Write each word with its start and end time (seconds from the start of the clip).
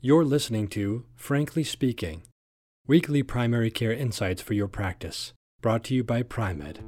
You're 0.00 0.24
listening 0.24 0.68
to 0.68 1.06
Frankly 1.16 1.64
Speaking, 1.64 2.22
weekly 2.86 3.24
primary 3.24 3.68
care 3.68 3.92
insights 3.92 4.40
for 4.40 4.54
your 4.54 4.68
practice, 4.68 5.32
brought 5.60 5.82
to 5.84 5.94
you 5.96 6.04
by 6.04 6.22
Pri-Med. 6.22 6.78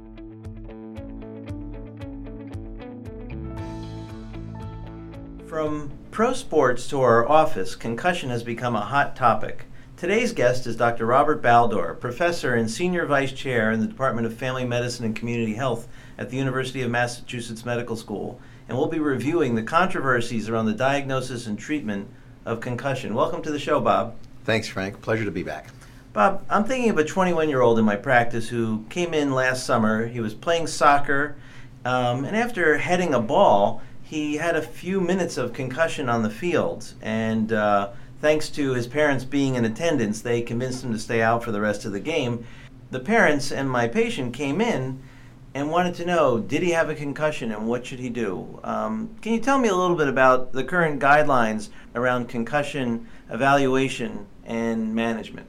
From 5.45 5.91
pro 6.11 6.31
sports 6.31 6.87
to 6.87 7.01
our 7.01 7.27
office, 7.27 7.75
concussion 7.75 8.29
has 8.29 8.43
become 8.43 8.77
a 8.77 8.79
hot 8.79 9.17
topic. 9.17 9.65
Today's 9.97 10.31
guest 10.31 10.65
is 10.65 10.77
Dr. 10.77 11.05
Robert 11.05 11.41
Baldor, 11.41 11.99
professor 11.99 12.55
and 12.55 12.71
senior 12.71 13.05
vice 13.05 13.33
chair 13.33 13.73
in 13.73 13.81
the 13.81 13.87
Department 13.87 14.25
of 14.25 14.33
Family 14.33 14.63
Medicine 14.63 15.03
and 15.03 15.17
Community 15.17 15.55
Health 15.55 15.89
at 16.17 16.29
the 16.29 16.37
University 16.37 16.81
of 16.81 16.89
Massachusetts 16.89 17.65
Medical 17.65 17.97
School, 17.97 18.39
and 18.69 18.77
we'll 18.77 18.87
be 18.87 18.99
reviewing 18.99 19.55
the 19.55 19.63
controversies 19.63 20.47
around 20.47 20.67
the 20.67 20.73
diagnosis 20.73 21.45
and 21.45 21.59
treatment 21.59 22.09
of 22.45 22.59
concussion. 22.59 23.13
Welcome 23.13 23.41
to 23.43 23.51
the 23.51 23.59
show, 23.59 23.79
Bob. 23.79 24.15
Thanks, 24.45 24.67
Frank. 24.67 25.01
Pleasure 25.01 25.25
to 25.25 25.31
be 25.31 25.43
back. 25.43 25.69
Bob, 26.13 26.43
I'm 26.49 26.65
thinking 26.65 26.89
of 26.89 26.97
a 26.97 27.05
21 27.05 27.47
year 27.47 27.61
old 27.61 27.79
in 27.79 27.85
my 27.85 27.95
practice 27.95 28.49
who 28.49 28.83
came 28.89 29.13
in 29.13 29.31
last 29.31 29.65
summer. 29.65 30.07
He 30.07 30.19
was 30.19 30.33
playing 30.33 30.67
soccer, 30.67 31.35
um, 31.85 32.25
and 32.25 32.35
after 32.35 32.77
heading 32.77 33.13
a 33.13 33.19
ball, 33.19 33.81
he 34.03 34.35
had 34.35 34.57
a 34.57 34.61
few 34.61 34.99
minutes 34.99 35.37
of 35.37 35.53
concussion 35.53 36.09
on 36.09 36.21
the 36.21 36.29
field. 36.29 36.93
And 37.01 37.53
uh, 37.53 37.91
thanks 38.19 38.49
to 38.49 38.73
his 38.73 38.87
parents 38.87 39.23
being 39.23 39.55
in 39.55 39.63
attendance, 39.63 40.21
they 40.21 40.41
convinced 40.41 40.83
him 40.83 40.91
to 40.91 40.99
stay 40.99 41.21
out 41.21 41.43
for 41.43 41.53
the 41.53 41.61
rest 41.61 41.85
of 41.85 41.93
the 41.93 41.99
game. 41.99 42.45
The 42.89 42.99
parents 42.99 43.53
and 43.53 43.69
my 43.69 43.87
patient 43.87 44.33
came 44.33 44.59
in 44.59 45.01
and 45.53 45.69
wanted 45.69 45.95
to 45.95 46.05
know 46.05 46.39
did 46.39 46.61
he 46.61 46.71
have 46.71 46.89
a 46.89 46.95
concussion 46.95 47.51
and 47.51 47.67
what 47.67 47.85
should 47.85 47.99
he 47.99 48.09
do? 48.09 48.59
Um, 48.63 49.15
can 49.21 49.33
you 49.33 49.39
tell 49.39 49.57
me 49.57 49.69
a 49.69 49.75
little 49.75 49.95
bit 49.95 50.07
about 50.07 50.53
the 50.53 50.63
current 50.63 51.01
guidelines 51.01 51.69
around 51.95 52.29
concussion 52.29 53.07
evaluation 53.29 54.25
and 54.45 54.95
management? 54.95 55.47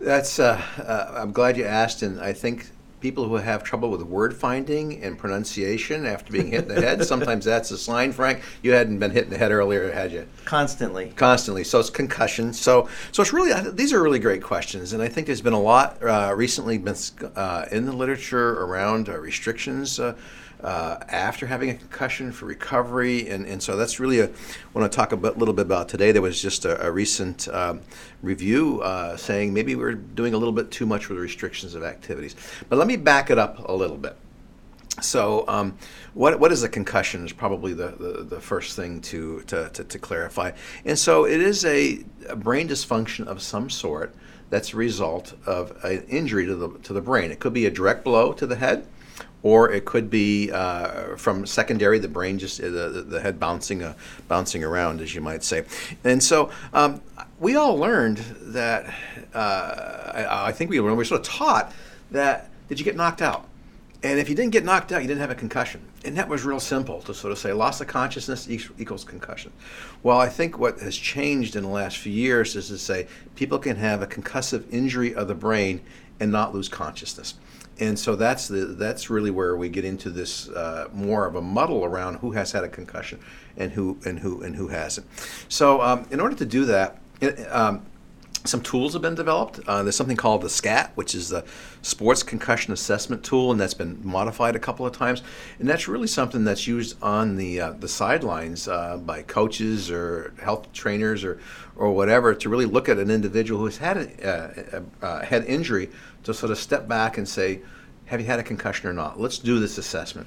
That's. 0.00 0.38
Uh, 0.38 0.60
uh, 0.78 1.14
I'm 1.16 1.32
glad 1.32 1.56
you 1.56 1.64
asked, 1.64 2.02
and 2.02 2.20
I 2.20 2.32
think 2.32 2.68
people 3.04 3.28
who 3.28 3.34
have 3.34 3.62
trouble 3.62 3.90
with 3.90 4.00
word 4.00 4.34
finding 4.34 5.02
and 5.02 5.18
pronunciation 5.18 6.06
after 6.06 6.32
being 6.32 6.46
hit 6.50 6.62
in 6.62 6.68
the 6.68 6.80
head, 6.80 7.04
sometimes 7.14 7.44
that's 7.44 7.70
a 7.70 7.76
sign. 7.76 8.10
Frank, 8.12 8.40
you 8.62 8.72
hadn't 8.72 8.98
been 8.98 9.10
hit 9.10 9.24
in 9.24 9.30
the 9.30 9.36
head 9.36 9.52
earlier, 9.52 9.92
had 9.92 10.10
you? 10.10 10.26
Constantly. 10.46 11.12
Constantly. 11.14 11.64
So 11.64 11.78
it's 11.80 11.90
concussion. 11.90 12.54
So 12.54 12.88
so 13.12 13.20
it's 13.20 13.30
really 13.30 13.52
these 13.72 13.92
are 13.92 14.02
really 14.02 14.18
great 14.18 14.42
questions, 14.42 14.94
and 14.94 15.02
I 15.02 15.08
think 15.08 15.26
there's 15.26 15.42
been 15.42 15.52
a 15.52 15.60
lot 15.60 16.02
uh, 16.02 16.32
recently 16.34 16.78
been 16.78 16.96
uh, 17.36 17.66
in 17.70 17.84
the 17.84 17.92
literature 17.92 18.52
around 18.64 19.10
uh, 19.10 19.18
restrictions. 19.18 20.00
Uh, 20.64 20.98
after 21.10 21.46
having 21.46 21.68
a 21.68 21.74
concussion 21.74 22.32
for 22.32 22.46
recovery. 22.46 23.28
And, 23.28 23.44
and 23.46 23.62
so 23.62 23.76
that's 23.76 24.00
really 24.00 24.20
a, 24.20 24.28
I 24.28 24.30
want 24.72 24.90
to 24.90 24.96
talk 24.96 25.12
a 25.12 25.16
bit, 25.16 25.36
little 25.36 25.52
bit 25.52 25.66
about 25.66 25.90
today. 25.90 26.10
There 26.10 26.22
was 26.22 26.40
just 26.40 26.64
a, 26.64 26.86
a 26.86 26.90
recent 26.90 27.48
um, 27.48 27.82
review 28.22 28.80
uh, 28.80 29.18
saying 29.18 29.52
maybe 29.52 29.74
we're 29.74 29.92
doing 29.92 30.32
a 30.32 30.38
little 30.38 30.54
bit 30.54 30.70
too 30.70 30.86
much 30.86 31.10
with 31.10 31.18
restrictions 31.18 31.74
of 31.74 31.84
activities. 31.84 32.34
But 32.70 32.78
let 32.78 32.88
me 32.88 32.96
back 32.96 33.28
it 33.28 33.38
up 33.38 33.68
a 33.68 33.74
little 33.74 33.98
bit. 33.98 34.16
So, 35.02 35.44
um, 35.48 35.76
what 36.14 36.38
what 36.38 36.52
is 36.52 36.62
a 36.62 36.68
concussion 36.68 37.26
is 37.26 37.32
probably 37.32 37.74
the, 37.74 37.88
the, 37.98 38.24
the 38.24 38.40
first 38.40 38.76
thing 38.76 39.00
to, 39.02 39.42
to, 39.42 39.68
to, 39.70 39.84
to, 39.84 39.98
clarify. 39.98 40.52
And 40.84 40.98
so, 40.98 41.26
it 41.26 41.40
is 41.40 41.64
a, 41.64 42.04
a, 42.28 42.36
brain 42.36 42.68
dysfunction 42.68 43.26
of 43.26 43.42
some 43.42 43.68
sort 43.68 44.14
that's 44.50 44.72
a 44.72 44.76
result 44.76 45.34
of 45.46 45.76
an 45.84 46.04
injury 46.08 46.46
to 46.46 46.54
the 46.54 46.78
to 46.84 46.92
the 46.92 47.00
brain. 47.00 47.32
It 47.32 47.40
could 47.40 47.52
be 47.52 47.66
a 47.66 47.70
direct 47.70 48.04
blow 48.04 48.32
to 48.34 48.46
the 48.46 48.56
head, 48.56 48.86
or 49.44 49.70
it 49.70 49.84
could 49.84 50.08
be 50.08 50.50
uh, 50.50 51.14
from 51.16 51.46
secondary, 51.46 51.98
the 51.98 52.08
brain 52.08 52.38
just 52.38 52.60
the, 52.60 53.04
the 53.06 53.20
head 53.20 53.38
bouncing 53.38 53.82
uh, 53.82 53.94
bouncing 54.26 54.64
around, 54.64 55.00
as 55.02 55.14
you 55.14 55.20
might 55.20 55.44
say. 55.44 55.64
And 56.02 56.20
so 56.22 56.50
um, 56.72 57.02
we 57.38 57.54
all 57.54 57.76
learned 57.76 58.18
that 58.40 58.92
uh, 59.34 60.12
I, 60.14 60.48
I, 60.48 60.52
think 60.52 60.70
we, 60.70 60.80
learned 60.80 60.92
we 60.92 60.98
were 60.98 61.04
sort 61.04 61.20
of 61.20 61.26
taught 61.26 61.72
that 62.10 62.50
did 62.68 62.78
you 62.78 62.84
get 62.84 62.96
knocked 62.96 63.20
out? 63.20 63.46
And 64.02 64.18
if 64.18 64.28
you 64.30 64.34
didn't 64.34 64.52
get 64.52 64.64
knocked 64.64 64.92
out, 64.92 65.02
you 65.02 65.08
didn't 65.08 65.20
have 65.20 65.30
a 65.30 65.34
concussion. 65.34 65.82
And 66.04 66.16
that 66.16 66.28
was 66.28 66.44
real 66.44 66.60
simple 66.60 67.00
to 67.02 67.14
sort 67.14 67.32
of 67.32 67.38
say 67.38 67.52
loss 67.52 67.80
of 67.80 67.86
consciousness 67.86 68.48
equals 68.50 69.04
concussion. 69.04 69.52
Well, 70.02 70.18
I 70.18 70.28
think 70.28 70.58
what 70.58 70.80
has 70.80 70.96
changed 70.96 71.56
in 71.56 71.62
the 71.62 71.70
last 71.70 71.98
few 71.98 72.12
years 72.12 72.56
is 72.56 72.68
to 72.68 72.78
say 72.78 73.08
people 73.34 73.58
can 73.58 73.76
have 73.76 74.02
a 74.02 74.06
concussive 74.06 74.64
injury 74.70 75.14
of 75.14 75.28
the 75.28 75.34
brain 75.34 75.80
and 76.20 76.30
not 76.30 76.54
lose 76.54 76.68
consciousness 76.68 77.34
and 77.78 77.98
so 77.98 78.14
that's 78.14 78.48
the 78.48 78.66
that's 78.66 79.10
really 79.10 79.30
where 79.30 79.56
we 79.56 79.68
get 79.68 79.84
into 79.84 80.10
this 80.10 80.48
uh, 80.48 80.88
more 80.92 81.26
of 81.26 81.34
a 81.34 81.42
muddle 81.42 81.84
around 81.84 82.16
who 82.16 82.32
has 82.32 82.52
had 82.52 82.64
a 82.64 82.68
concussion 82.68 83.18
and 83.56 83.72
who 83.72 83.98
and 84.04 84.20
who 84.20 84.42
and 84.42 84.54
who 84.56 84.68
hasn't. 84.68 85.06
So 85.48 85.80
um, 85.80 86.06
in 86.10 86.20
order 86.20 86.36
to 86.36 86.46
do 86.46 86.64
that. 86.66 86.98
It, 87.20 87.40
um, 87.52 87.86
some 88.46 88.60
tools 88.60 88.92
have 88.92 89.00
been 89.00 89.14
developed. 89.14 89.60
Uh, 89.66 89.82
there's 89.82 89.96
something 89.96 90.18
called 90.18 90.42
the 90.42 90.50
SCAT, 90.50 90.92
which 90.96 91.14
is 91.14 91.30
the 91.30 91.44
Sports 91.80 92.22
Concussion 92.22 92.74
Assessment 92.74 93.24
Tool, 93.24 93.50
and 93.50 93.58
that's 93.58 93.72
been 93.74 93.98
modified 94.02 94.54
a 94.54 94.58
couple 94.58 94.84
of 94.84 94.92
times. 94.92 95.22
And 95.58 95.68
that's 95.68 95.88
really 95.88 96.06
something 96.06 96.44
that's 96.44 96.66
used 96.66 97.02
on 97.02 97.36
the 97.36 97.60
uh, 97.60 97.70
the 97.72 97.88
sidelines 97.88 98.68
uh, 98.68 98.98
by 98.98 99.22
coaches 99.22 99.90
or 99.90 100.34
health 100.42 100.72
trainers 100.74 101.24
or 101.24 101.40
or 101.76 101.92
whatever 101.92 102.34
to 102.34 102.48
really 102.48 102.66
look 102.66 102.88
at 102.88 102.98
an 102.98 103.10
individual 103.10 103.60
who's 103.60 103.78
had 103.78 103.96
a, 103.96 104.84
a, 105.02 105.06
a 105.06 105.24
head 105.24 105.44
injury 105.46 105.90
to 106.24 106.34
sort 106.34 106.52
of 106.52 106.58
step 106.58 106.86
back 106.86 107.16
and 107.16 107.26
say, 107.26 107.62
have 108.06 108.20
you 108.20 108.26
had 108.26 108.38
a 108.38 108.42
concussion 108.42 108.88
or 108.88 108.92
not? 108.92 109.18
Let's 109.18 109.38
do 109.38 109.58
this 109.58 109.78
assessment. 109.78 110.26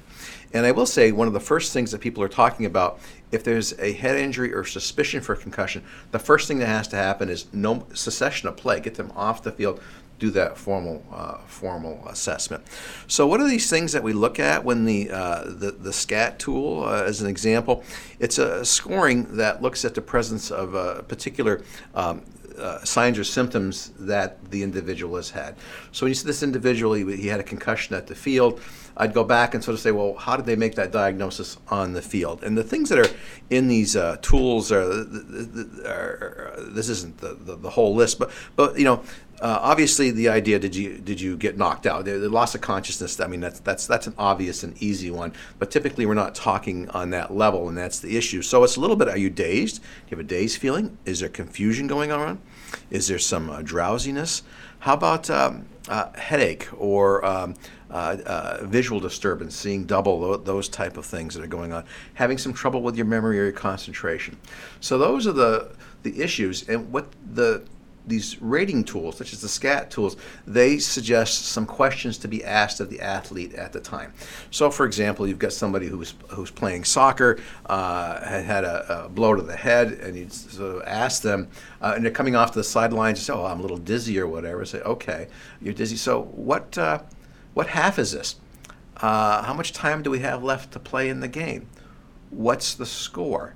And 0.52 0.64
I 0.64 0.72
will 0.72 0.86
say, 0.86 1.12
one 1.12 1.26
of 1.26 1.34
the 1.34 1.40
first 1.40 1.72
things 1.72 1.90
that 1.92 2.00
people 2.00 2.22
are 2.22 2.28
talking 2.28 2.66
about, 2.66 3.00
if 3.30 3.44
there's 3.44 3.78
a 3.78 3.92
head 3.92 4.16
injury 4.16 4.54
or 4.54 4.64
suspicion 4.64 5.20
for 5.20 5.36
concussion, 5.36 5.84
the 6.10 6.18
first 6.18 6.48
thing 6.48 6.58
that 6.58 6.66
has 6.66 6.88
to 6.88 6.96
happen 6.96 7.28
is 7.28 7.46
no 7.52 7.86
cessation 7.92 8.48
of 8.48 8.56
play. 8.56 8.80
Get 8.80 8.94
them 8.94 9.12
off 9.14 9.42
the 9.42 9.52
field. 9.52 9.80
Do 10.18 10.30
that 10.30 10.58
formal 10.58 11.04
uh, 11.12 11.38
formal 11.46 12.02
assessment. 12.08 12.64
So, 13.06 13.24
what 13.24 13.40
are 13.40 13.46
these 13.46 13.70
things 13.70 13.92
that 13.92 14.02
we 14.02 14.12
look 14.12 14.40
at 14.40 14.64
when 14.64 14.84
the 14.84 15.10
uh, 15.12 15.44
the, 15.44 15.70
the 15.70 15.92
SCAT 15.92 16.40
tool, 16.40 16.82
uh, 16.82 17.04
as 17.04 17.20
an 17.20 17.28
example, 17.28 17.84
it's 18.18 18.36
a 18.38 18.64
scoring 18.64 19.36
that 19.36 19.62
looks 19.62 19.84
at 19.84 19.94
the 19.94 20.00
presence 20.00 20.50
of 20.50 20.74
a 20.74 21.04
particular 21.04 21.62
um, 21.94 22.22
uh, 22.58 22.82
signs 22.84 23.18
or 23.18 23.24
symptoms 23.24 23.92
that 23.98 24.50
the 24.50 24.62
individual 24.62 25.16
has 25.16 25.30
had. 25.30 25.54
So 25.92 26.04
when 26.04 26.10
you 26.10 26.14
see 26.14 26.26
this 26.26 26.42
individual, 26.42 26.94
he, 26.94 27.16
he, 27.16 27.28
had 27.28 27.40
a 27.40 27.44
concussion 27.44 27.94
at 27.94 28.06
the 28.06 28.14
field, 28.14 28.60
I'd 28.98 29.14
go 29.14 29.22
back 29.22 29.54
and 29.54 29.62
sort 29.62 29.74
of 29.74 29.80
say, 29.80 29.92
well, 29.92 30.14
how 30.14 30.36
did 30.36 30.44
they 30.44 30.56
make 30.56 30.74
that 30.74 30.90
diagnosis 30.90 31.56
on 31.68 31.92
the 31.92 32.02
field? 32.02 32.42
And 32.42 32.58
the 32.58 32.64
things 32.64 32.88
that 32.88 32.98
are 32.98 33.16
in 33.48 33.68
these 33.68 33.94
uh, 33.94 34.16
tools 34.20 34.72
are, 34.72 34.82
are, 34.82 36.54
this 36.58 36.88
isn't 36.88 37.18
the, 37.18 37.34
the, 37.34 37.56
the, 37.56 37.70
whole 37.70 37.94
list, 37.94 38.18
but 38.18 38.30
but 38.56 38.78
you 38.78 38.84
know. 38.84 39.02
Uh, 39.40 39.56
obviously, 39.62 40.10
the 40.10 40.28
idea 40.28 40.58
did 40.58 40.74
you 40.74 40.98
did 40.98 41.20
you 41.20 41.36
get 41.36 41.56
knocked 41.56 41.86
out? 41.86 42.04
The, 42.04 42.18
the, 42.18 42.28
loss 42.28 42.56
of 42.56 42.60
consciousness. 42.60 43.20
I 43.20 43.28
mean, 43.28 43.38
that's 43.38 43.60
that's 43.60 43.86
that's 43.86 44.08
an 44.08 44.14
obvious 44.18 44.64
and 44.64 44.76
easy 44.82 45.12
one. 45.12 45.32
But 45.60 45.70
typically, 45.70 46.06
we're 46.06 46.14
not 46.14 46.34
talking 46.34 46.88
on 46.88 47.10
that 47.10 47.32
level, 47.32 47.68
and 47.68 47.78
that's 47.78 48.00
the 48.00 48.16
issue. 48.16 48.42
So 48.42 48.64
it's 48.64 48.74
a 48.74 48.80
little 48.80 48.96
bit. 48.96 49.06
Are 49.06 49.16
you 49.16 49.30
dazed? 49.30 49.76
Do 49.76 49.82
you 50.08 50.16
have 50.16 50.26
a 50.26 50.28
dazed 50.28 50.58
feeling? 50.58 50.98
Is 51.04 51.20
there 51.20 51.28
confusion 51.28 51.86
going 51.86 52.10
on? 52.10 52.40
Is 52.90 53.06
there 53.06 53.20
some 53.20 53.48
uh, 53.48 53.62
drowsiness? 53.62 54.42
How 54.80 54.94
about 54.94 55.30
um, 55.30 55.66
uh, 55.88 56.12
headache 56.14 56.68
or 56.76 57.24
um, 57.24 57.54
uh, 57.90 58.16
uh, 58.26 58.58
visual 58.62 59.00
disturbance, 59.00 59.56
seeing 59.56 59.84
double, 59.84 60.38
those 60.38 60.68
type 60.68 60.96
of 60.96 61.06
things 61.06 61.34
that 61.34 61.42
are 61.42 61.48
going 61.48 61.72
on, 61.72 61.84
having 62.14 62.38
some 62.38 62.52
trouble 62.52 62.82
with 62.82 62.96
your 62.96 63.06
memory 63.06 63.38
or 63.40 63.44
your 63.44 63.52
concentration. 63.52 64.36
So 64.80 64.98
those 64.98 65.26
are 65.26 65.32
the 65.32 65.70
the 66.04 66.20
issues, 66.20 66.68
and 66.68 66.92
what 66.92 67.08
the 67.34 67.62
these 68.08 68.40
rating 68.40 68.84
tools, 68.84 69.16
such 69.18 69.32
as 69.32 69.40
the 69.40 69.48
SCAT 69.48 69.90
tools, 69.90 70.16
they 70.46 70.78
suggest 70.78 71.46
some 71.46 71.66
questions 71.66 72.18
to 72.18 72.28
be 72.28 72.42
asked 72.42 72.80
of 72.80 72.90
the 72.90 73.00
athlete 73.00 73.54
at 73.54 73.72
the 73.72 73.80
time. 73.80 74.12
So, 74.50 74.70
for 74.70 74.86
example, 74.86 75.28
you've 75.28 75.38
got 75.38 75.52
somebody 75.52 75.86
who's 75.86 76.14
who's 76.28 76.50
playing 76.50 76.84
soccer, 76.84 77.38
uh, 77.66 78.24
had 78.24 78.44
had 78.44 78.64
a, 78.64 79.04
a, 79.04 79.08
blow 79.08 79.34
to 79.34 79.42
the 79.42 79.56
head, 79.56 79.92
and 79.92 80.16
you 80.16 80.28
sort 80.30 80.76
of 80.76 80.82
ask 80.82 81.22
them, 81.22 81.48
uh, 81.80 81.92
and 81.94 82.04
they're 82.04 82.12
coming 82.12 82.34
off 82.34 82.52
to 82.52 82.58
the 82.58 82.64
sidelines. 82.64 83.18
You 83.18 83.24
say, 83.24 83.32
"Oh, 83.32 83.44
I'm 83.44 83.58
a 83.58 83.62
little 83.62 83.78
dizzy 83.78 84.18
or 84.18 84.26
whatever." 84.26 84.64
Say, 84.64 84.80
"Okay, 84.80 85.28
you're 85.60 85.74
dizzy. 85.74 85.96
So, 85.96 86.22
what 86.22 86.76
uh, 86.78 87.00
what 87.54 87.68
half 87.68 87.98
is 87.98 88.12
this? 88.12 88.36
Uh, 88.96 89.42
how 89.42 89.54
much 89.54 89.72
time 89.72 90.02
do 90.02 90.10
we 90.10 90.20
have 90.20 90.42
left 90.42 90.72
to 90.72 90.78
play 90.78 91.08
in 91.08 91.20
the 91.20 91.28
game? 91.28 91.68
What's 92.30 92.74
the 92.74 92.86
score? 92.86 93.54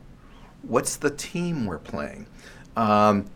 What's 0.62 0.97
the 0.97 1.11
team 1.11 1.67
we're 1.67 1.79
playing?" 1.79 2.27
Um, 2.77 3.27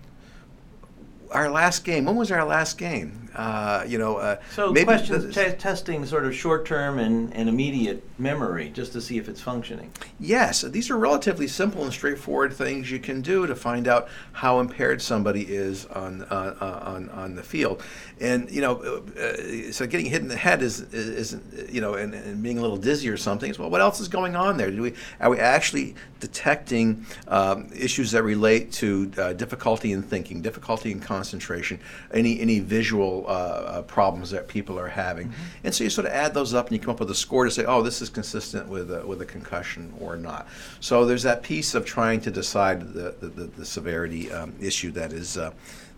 our 1.31 1.51
last 1.51 1.85
game. 1.85 2.05
When 2.05 2.17
was 2.17 2.31
our 2.31 2.45
last 2.45 2.79
game? 2.79 3.26
Uh, 3.37 3.85
you 3.87 3.99
know, 3.99 4.17
uh, 4.17 4.37
So 4.55 4.73
maybe 4.73 4.87
questions 4.87 5.35
te- 5.35 5.53
testing 5.53 6.07
sort 6.07 6.25
of 6.25 6.35
short-term 6.35 6.99
and, 6.99 7.33
and 7.35 7.51
immediate 7.51 8.03
memory 8.19 8.71
just 8.71 8.93
to 8.95 9.01
see 9.03 9.19
if 9.19 9.29
it's 9.29 9.43
functioning. 9.43 9.93
Yes, 10.19 10.63
these 10.63 10.89
are 10.91 10.97
relatively 10.97 11.47
simple 11.47 11.85
and 11.85 11.93
straightforward 11.93 12.55
things 12.55 12.91
you 12.91 12.99
can 12.99 13.21
do 13.21 13.47
to 13.47 13.55
find 13.55 13.89
out 13.89 14.09
how 14.33 14.59
impaired 14.59 15.03
somebody 15.03 15.43
is 15.43 15.85
on 15.87 16.23
uh, 16.23 16.57
uh, 16.61 16.91
on 16.91 17.11
on 17.11 17.35
the 17.35 17.43
field, 17.43 17.83
and 18.21 18.51
you 18.51 18.63
know, 18.63 19.05
uh, 19.21 19.71
so 19.71 19.87
getting 19.87 20.07
hit 20.07 20.23
in 20.23 20.29
the 20.29 20.37
head 20.37 20.63
is 20.63 20.81
is 20.95 21.37
you 21.71 21.83
know, 21.83 21.95
and, 21.95 22.15
and 22.15 22.43
being 22.43 22.57
a 22.57 22.63
little 22.63 22.79
dizzy 22.79 23.11
or 23.11 23.19
something. 23.19 23.51
Is, 23.51 23.59
well, 23.59 23.69
what 23.69 23.83
else 23.83 24.01
is 24.01 24.09
going 24.09 24.35
on 24.35 24.57
there? 24.57 24.71
Do 24.71 24.81
we 24.81 24.95
are 25.21 25.29
we 25.29 25.39
actually 25.39 25.95
detecting 26.21 27.05
um, 27.29 27.69
issues 27.77 28.13
that 28.13 28.23
relate 28.23 28.73
to 28.73 29.13
uh, 29.19 29.33
difficulty 29.35 29.93
in 29.93 30.03
thinking, 30.03 30.41
difficulty 30.41 30.91
in 30.91 31.01
concentration, 31.01 31.79
any 32.13 32.41
any 32.41 32.61
visual 32.61 33.26
uh, 33.27 33.31
uh, 33.31 33.83
problems 33.83 34.31
that 34.31 34.49
people 34.49 34.79
are 34.79 34.89
having, 34.89 35.33
and 35.65 35.75
so 35.75 35.85
you 35.85 35.91
sort 35.91 36.07
of 36.07 36.13
add 36.13 36.35
those 36.35 36.55
up 36.55 36.69
and 36.69 36.77
you 36.77 36.81
come 36.81 36.91
up 36.91 37.01
with 37.01 37.11
a 37.11 37.15
score 37.15 37.45
to 37.45 37.51
say, 37.51 37.65
oh, 37.65 37.83
this 37.83 38.01
is 38.01 38.09
consistent 38.09 38.69
with 38.69 38.91
a, 38.91 39.07
with 39.07 39.21
a 39.21 39.27
concussion 39.27 39.93
or 40.01 40.17
not. 40.17 40.47
So 40.81 41.05
there's 41.05 41.25
that 41.25 41.43
piece 41.43 41.75
of 41.75 41.85
trying 41.85 42.21
to 42.23 42.31
decide 42.31 42.93
the 42.95 43.15
the, 43.21 43.29
the, 43.29 43.45
the 43.45 43.65
severity 43.65 44.33
um, 44.33 44.55
issue 44.61 44.91
that 44.93 45.13
is 45.13 45.37
uh, 45.37 45.53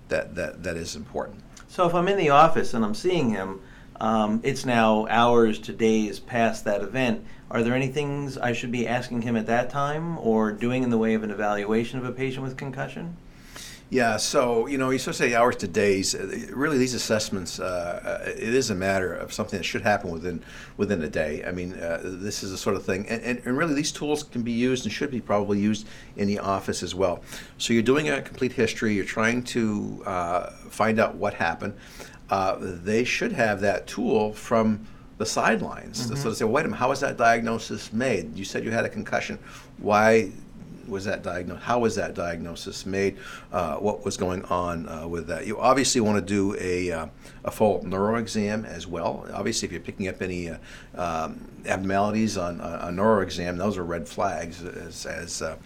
that, 0.09 0.35
that 0.35 0.63
that 0.63 0.77
is 0.77 0.97
important. 0.97 1.43
So 1.69 1.87
if 1.87 1.95
I'm 1.95 2.09
in 2.09 2.17
the 2.17 2.31
office 2.31 2.75
and 2.75 2.85
I'm 2.85 2.95
seeing 2.95 3.31
him, 3.31 3.61
um, 4.01 4.41
it's 4.43 4.65
now 4.65 5.07
hours 5.09 5.59
to 5.61 5.73
days 5.73 6.19
past 6.21 6.65
that 6.65 6.83
event. 6.83 7.25
Are 7.51 7.63
there 7.63 7.75
any 7.75 7.89
things 7.89 8.39
I 8.39 8.53
should 8.53 8.71
be 8.71 8.87
asking 8.87 9.23
him 9.23 9.37
at 9.37 9.47
that 9.47 9.71
time 9.71 10.19
or 10.19 10.53
doing 10.53 10.83
in 10.83 10.91
the 10.91 10.99
way 10.99 11.15
of 11.15 11.23
an 11.23 11.31
evaluation 11.31 11.99
of 11.99 12.05
a 12.05 12.13
patient 12.13 12.43
with 12.43 12.57
concussion? 12.57 13.17
Yeah, 13.91 14.19
so 14.19 14.67
you 14.67 14.77
know, 14.77 14.91
you 14.91 14.99
sort 14.99 15.15
of 15.15 15.17
say 15.17 15.35
hours 15.35 15.57
to 15.57 15.69
days. 15.69 16.15
Uh, 16.15 16.47
Really, 16.53 16.77
these 16.77 16.93
assessments, 16.93 17.59
uh, 17.59 18.21
uh, 18.27 18.31
it 18.31 18.55
is 18.55 18.69
a 18.69 18.75
matter 18.75 19.15
of 19.15 19.33
something 19.33 19.59
that 19.59 19.65
should 19.65 19.81
happen 19.81 20.11
within 20.11 20.45
within 20.77 21.03
a 21.03 21.09
day. 21.09 21.43
I 21.47 21.53
mean, 21.53 21.73
uh, 21.73 22.01
this 22.05 22.43
is 22.43 22.51
the 22.51 22.59
sort 22.59 22.77
of 22.77 22.85
thing, 22.85 23.09
and, 23.09 23.23
and, 23.23 23.41
and 23.47 23.57
really, 23.57 23.75
these 23.75 23.91
tools 23.91 24.23
can 24.25 24.43
be 24.43 24.53
used 24.53 24.85
and 24.85 24.93
should 24.93 25.11
be 25.11 25.21
probably 25.23 25.59
used 25.59 25.87
in 26.17 26.29
the 26.29 26.39
office 26.39 26.83
as 26.83 26.95
well. 26.95 27.23
So 27.57 27.73
you're 27.73 27.83
doing 27.83 28.11
a 28.11 28.21
complete 28.21 28.53
history. 28.53 28.95
You're 28.95 29.07
trying 29.07 29.43
to 29.45 30.03
uh, 30.05 30.51
find 30.69 31.01
out 31.01 31.15
what 31.15 31.33
happened. 31.35 31.75
Uh, 32.29 32.57
they 32.61 33.05
should 33.05 33.33
have 33.33 33.63
that 33.63 33.87
tool 33.87 34.35
from 34.35 34.87
the 35.17 35.25
sidelines 35.27 36.05
So, 36.05 36.15
to 36.15 36.21
sort 36.21 36.33
of 36.33 36.37
say, 36.37 36.45
wait 36.45 36.61
a 36.63 36.69
minute, 36.69 36.77
how 36.79 36.91
was 36.91 37.01
that 37.01 37.17
diagnosis 37.17 37.93
made? 37.93 38.37
You 38.37 38.45
said 38.45 38.65
you 38.65 38.71
had 38.71 38.85
a 38.85 38.89
concussion. 38.89 39.39
Why 39.79 40.31
was 40.89 41.05
that 41.05 41.23
diagnosed? 41.23 41.63
How 41.63 41.79
was 41.79 41.95
that 41.97 42.15
diagnosis 42.15 42.87
made? 42.87 43.19
Uh, 43.53 43.77
what 43.77 44.05
was 44.05 44.17
going 44.17 44.45
on 44.45 44.89
uh, 44.89 45.07
with 45.07 45.27
that? 45.29 45.47
You 45.47 45.59
obviously 45.59 46.01
want 46.01 46.17
to 46.17 46.23
do 46.23 46.57
a, 46.59 46.91
uh, 46.91 47.07
a 47.45 47.51
full 47.51 47.83
neuro 47.85 48.17
exam 48.17 48.65
as 48.65 48.87
well. 48.87 49.27
Obviously, 49.33 49.67
if 49.67 49.73
you're 49.73 49.81
picking 49.81 50.09
up 50.09 50.23
any 50.23 50.51
uh, 50.51 50.59
um, 50.95 51.49
abnormalities 51.67 52.37
on 52.37 52.61
a, 52.61 52.91
neuro 52.91 53.21
exam, 53.21 53.57
those 53.57 53.77
are 53.77 53.85
red 53.85 54.09
flags 54.09 54.63
as 54.65 55.07
as, 55.07 55.43
uh, 55.43 55.57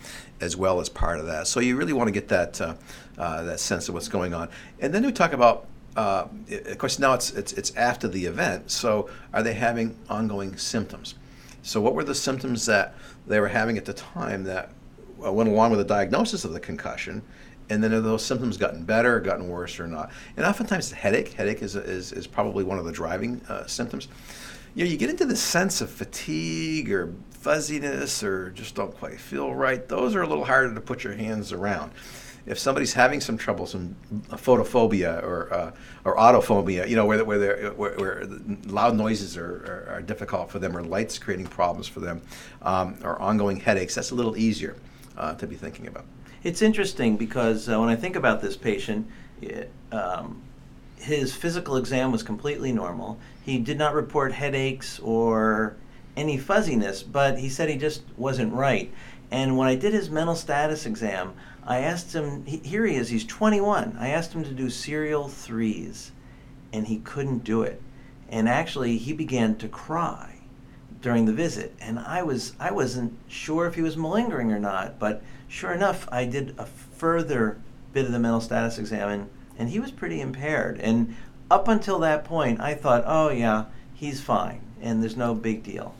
as 0.41 0.57
well 0.57 0.81
as 0.81 0.89
part 0.89 1.21
of 1.21 1.27
that. 1.27 1.47
So 1.47 1.61
you 1.61 1.77
really 1.77 1.93
want 1.93 2.09
to 2.09 2.13
get 2.13 2.29
that 2.29 2.61
uh, 2.61 2.75
that 3.17 3.61
sense 3.61 3.89
of 3.89 3.95
what's 3.95 4.09
going 4.09 4.35
on. 4.35 4.49
And 4.81 4.93
then 4.93 5.05
we 5.05 5.13
talk 5.13 5.33
about. 5.33 5.67
Uh, 5.95 6.27
of 6.69 6.79
course, 6.79 6.99
now 6.99 7.13
it's, 7.13 7.33
it's 7.33 7.53
it's 7.53 7.77
after 7.77 8.09
the 8.09 8.25
event. 8.25 8.71
So, 8.71 9.11
are 9.35 9.43
they 9.43 9.53
having 9.53 9.95
ongoing 10.09 10.57
symptoms? 10.57 11.17
So, 11.61 11.81
what 11.81 11.95
were 11.95 12.03
the 12.03 12.15
symptoms 12.15 12.65
that 12.65 12.95
they 13.27 13.39
were 13.41 13.49
having 13.49 13.79
at 13.79 13.85
the 13.85 13.93
time 13.93 14.45
that 14.45 14.71
went 15.31 15.49
along 15.49 15.71
with 15.71 15.79
the 15.79 15.85
diagnosis 15.85 16.45
of 16.45 16.53
the 16.53 16.61
concussion, 16.61 17.23
and 17.71 17.83
then 17.83 17.93
have 17.93 18.05
those 18.05 18.25
symptoms 18.25 18.57
gotten 18.57 18.85
better, 18.85 19.21
gotten 19.21 19.49
worse, 19.49 19.81
or 19.81 19.87
not? 19.87 20.11
And 20.37 20.45
oftentimes, 20.45 20.93
headache, 20.93 21.33
headache 21.33 21.63
is, 21.63 21.77
is, 21.77 22.13
is 22.13 22.27
probably 22.27 22.65
one 22.65 22.79
of 22.79 22.85
the 22.85 22.93
driving 22.93 23.41
uh, 23.49 23.67
symptoms. 23.67 24.09
You 24.75 24.85
know, 24.85 24.91
you 24.91 24.97
get 24.97 25.11
into 25.11 25.27
the 25.27 25.37
sense 25.37 25.81
of 25.81 25.91
fatigue 25.91 26.91
or 26.91 27.13
fuzziness 27.31 28.23
or 28.23 28.51
just 28.51 28.75
don't 28.75 28.97
quite 28.97 29.21
feel 29.21 29.55
right. 29.55 29.87
Those 29.87 30.15
are 30.15 30.23
a 30.23 30.27
little 30.27 30.45
harder 30.45 30.75
to 30.75 30.81
put 30.81 31.05
your 31.05 31.13
hands 31.13 31.53
around. 31.53 31.93
If 32.45 32.59
somebody's 32.59 32.93
having 32.93 33.21
some 33.21 33.39
trouble, 33.39 33.67
some 33.67 33.95
photophobia 34.31 35.23
or 35.23 35.53
uh, 35.55 35.73
or 36.05 36.17
autophobia, 36.17 36.89
you 36.89 36.97
know, 36.97 37.07
where 37.07 37.25
where, 37.25 37.71
where, 37.73 37.95
where 37.95 38.27
loud 38.67 38.97
noises 38.97 39.37
are, 39.37 39.87
are, 39.89 39.95
are 39.95 40.03
difficult 40.03 40.51
for 40.51 40.59
them, 40.59 40.77
or 40.77 40.83
lights 40.83 41.19
creating 41.19 41.47
problems 41.47 41.87
for 41.87 42.01
them, 42.01 42.21
um, 42.63 42.99
or 43.05 43.21
ongoing 43.23 43.61
headaches, 43.61 43.95
that's 43.95 44.11
a 44.11 44.15
little 44.17 44.37
easier 44.37 44.75
uh, 45.17 45.35
to 45.35 45.47
be 45.47 45.57
thinking 45.57 45.87
about. 45.87 46.05
It's 46.43 46.63
interesting 46.63 47.17
because 47.17 47.69
uh, 47.69 47.79
when 47.79 47.89
I 47.89 47.97
think 47.97 48.17
about 48.17 48.41
this 48.41 48.57
patient, 48.57 49.07
it, 49.41 49.71
um, 49.93 50.43
his 50.97 51.35
physical 51.35 51.77
exam 51.77 52.13
was 52.13 52.23
completely 52.23 52.73
normal. 52.73 53.19
He 53.45 53.59
did 53.59 53.79
not 53.79 53.95
report 53.95 54.33
headaches 54.33 54.99
or 55.01 55.77
any 56.17 56.39
fuzziness, 56.39 57.03
but 57.03 57.39
he 57.39 57.49
said 57.49 57.69
he 57.69 57.77
just 57.77 58.03
wasn't 58.17 58.53
right. 58.53 58.93
And 59.31 59.57
when 59.57 59.69
I 59.69 59.75
did 59.75 59.93
his 59.93 60.11
mental 60.11 60.37
status 60.37 60.85
exam, 60.85 61.35
I 61.65 61.79
asked 61.79 62.13
him, 62.13 62.45
he, 62.45 62.59
here 62.59 62.85
he 62.85 62.97
is, 62.97 63.09
he's 63.09 63.25
21. 63.25 63.97
I 63.99 64.09
asked 64.09 64.33
him 64.33 64.45
to 64.45 64.53
do 64.53 64.69
serial 64.69 65.29
threes, 65.29 66.13
and 66.73 66.87
he 66.87 66.99
couldn't 66.99 67.45
do 67.45 67.63
it. 67.63 67.81
And 68.29 68.49
actually, 68.49 68.99
he 68.99 69.13
began 69.13 69.57
to 69.57 69.69
cry 69.69 70.42
during 71.03 71.27
the 71.27 71.33
visit, 71.33 71.75
and 71.81 71.99
I 71.99 72.23
was 72.23 72.55
I 72.59 72.71
wasn't 72.71 73.19
sure 73.29 73.67
if 73.67 73.75
he 73.75 73.83
was 73.83 73.97
malingering 73.97 74.53
or 74.53 74.59
not, 74.61 74.99
but 74.99 75.23
sure 75.49 75.73
enough, 75.73 76.09
I 76.11 76.25
did 76.25 76.55
a 76.57 76.65
further 76.65 77.59
bit 77.93 78.07
of 78.07 78.13
the 78.13 78.19
mental 78.19 78.41
status 78.41 78.79
exam, 78.79 79.09
and, 79.09 79.31
and 79.59 79.69
he 79.69 79.79
was 79.79 79.91
pretty 79.91 80.21
impaired. 80.21 80.81
And 80.81 81.15
up 81.51 81.69
until 81.69 81.99
that 81.99 82.25
point, 82.25 82.61
I 82.61 82.75
thought, 82.75 83.05
oh 83.07 83.29
yeah, 83.29 83.67
he's 83.93 84.21
fine, 84.21 84.61
and 84.81 85.03
there's 85.03 85.17
no 85.17 85.35
big 85.35 85.63
deal. 85.63 85.95